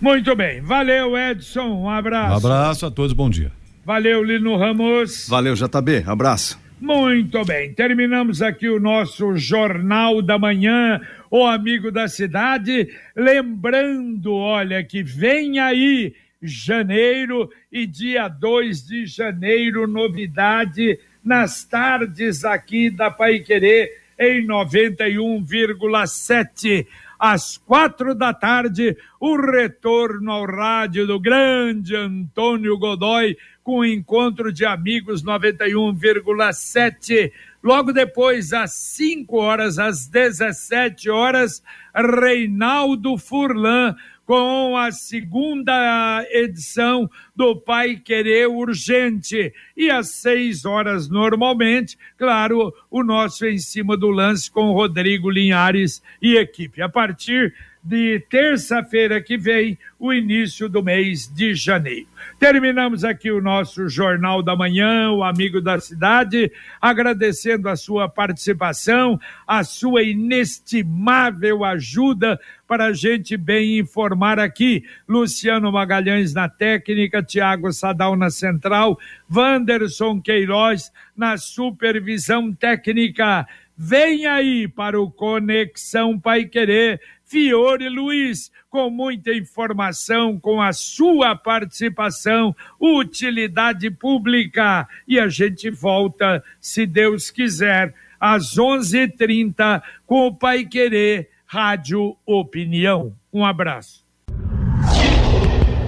Muito 0.00 0.34
bem, 0.36 0.60
valeu 0.60 1.18
Edson, 1.18 1.82
um 1.82 1.90
abraço. 1.90 2.32
Um 2.32 2.36
abraço 2.36 2.86
a 2.86 2.90
todos, 2.90 3.12
bom 3.12 3.28
dia. 3.28 3.50
Valeu 3.84 4.22
Lino 4.22 4.56
Ramos. 4.56 5.26
Valeu 5.28 5.54
JB, 5.54 6.04
abraço. 6.06 6.67
Muito 6.80 7.44
bem, 7.44 7.74
terminamos 7.74 8.40
aqui 8.40 8.68
o 8.68 8.78
nosso 8.78 9.36
Jornal 9.36 10.22
da 10.22 10.38
Manhã, 10.38 11.00
o 11.28 11.44
amigo 11.44 11.90
da 11.90 12.06
cidade. 12.06 12.88
Lembrando, 13.16 14.32
olha, 14.32 14.84
que 14.84 15.02
vem 15.02 15.58
aí 15.58 16.14
janeiro 16.40 17.50
e 17.72 17.84
dia 17.84 18.28
2 18.28 18.86
de 18.86 19.06
janeiro, 19.06 19.88
novidade 19.88 21.00
nas 21.24 21.64
tardes 21.64 22.44
aqui 22.44 22.90
da 22.90 23.10
Pai 23.10 23.40
Querer 23.40 23.90
em 24.16 24.46
91,7 24.46 26.86
às 27.18 27.58
quatro 27.58 28.14
da 28.14 28.32
tarde, 28.32 28.96
o 29.18 29.34
retorno 29.34 30.30
ao 30.30 30.46
rádio 30.46 31.08
do 31.08 31.18
grande 31.18 31.96
Antônio 31.96 32.78
Godoy 32.78 33.36
com 33.68 33.80
o 33.80 33.84
encontro 33.84 34.50
de 34.50 34.64
amigos 34.64 35.22
91,7. 35.22 37.30
Logo 37.62 37.92
depois, 37.92 38.54
às 38.54 38.72
5 38.72 39.36
horas, 39.36 39.78
às 39.78 40.06
17 40.06 41.10
horas, 41.10 41.62
Reinaldo 41.94 43.18
Furlan 43.18 43.94
com 44.24 44.74
a 44.74 44.90
segunda 44.90 46.26
edição 46.30 47.10
do 47.36 47.56
Pai 47.56 47.96
Querer 47.96 48.48
Urgente. 48.48 49.52
E 49.76 49.90
às 49.90 50.12
seis 50.12 50.64
horas, 50.64 51.10
normalmente, 51.10 51.98
claro, 52.16 52.72
o 52.90 53.02
nosso 53.02 53.44
em 53.44 53.58
cima 53.58 53.98
do 53.98 54.08
lance 54.08 54.50
com 54.50 54.72
Rodrigo 54.72 55.28
Linhares 55.28 56.02
e 56.22 56.38
equipe. 56.38 56.80
A 56.80 56.88
partir 56.88 57.54
de 57.88 58.20
terça-feira 58.28 59.18
que 59.18 59.38
vem, 59.38 59.78
o 59.98 60.12
início 60.12 60.68
do 60.68 60.82
mês 60.82 61.26
de 61.26 61.54
janeiro. 61.54 62.06
Terminamos 62.38 63.02
aqui 63.02 63.30
o 63.30 63.40
nosso 63.40 63.88
Jornal 63.88 64.42
da 64.42 64.54
Manhã, 64.54 65.10
o 65.10 65.24
Amigo 65.24 65.58
da 65.58 65.80
Cidade, 65.80 66.52
agradecendo 66.82 67.66
a 67.66 67.76
sua 67.76 68.06
participação, 68.06 69.18
a 69.46 69.64
sua 69.64 70.02
inestimável 70.02 71.64
ajuda 71.64 72.38
para 72.66 72.86
a 72.86 72.92
gente 72.92 73.38
bem 73.38 73.78
informar 73.78 74.38
aqui. 74.38 74.84
Luciano 75.08 75.72
Magalhães 75.72 76.34
na 76.34 76.46
técnica, 76.46 77.22
Tiago 77.22 77.72
Sadal 77.72 78.14
na 78.16 78.28
central, 78.28 78.98
Wanderson 79.34 80.20
Queiroz 80.20 80.92
na 81.16 81.38
supervisão 81.38 82.52
técnica. 82.52 83.46
Vem 83.80 84.26
aí 84.26 84.66
para 84.66 85.00
o 85.00 85.08
Conexão 85.08 86.18
Pai 86.18 86.46
Querer 86.46 87.00
Fiore 87.28 87.88
Luiz, 87.90 88.50
com 88.70 88.88
muita 88.88 89.34
informação, 89.34 90.40
com 90.40 90.62
a 90.62 90.72
sua 90.72 91.36
participação, 91.36 92.56
utilidade 92.80 93.90
pública. 93.90 94.88
E 95.06 95.20
a 95.20 95.28
gente 95.28 95.68
volta, 95.70 96.42
se 96.60 96.86
Deus 96.86 97.30
quiser, 97.30 97.94
às 98.18 98.58
11:30 98.58 99.82
com 100.06 100.26
o 100.26 100.34
Pai 100.34 100.64
Querer 100.64 101.28
Rádio 101.46 102.16
Opinião. 102.26 103.12
Um 103.32 103.44
abraço. 103.44 104.04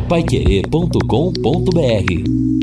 Paiquerê.com.br 0.09 2.60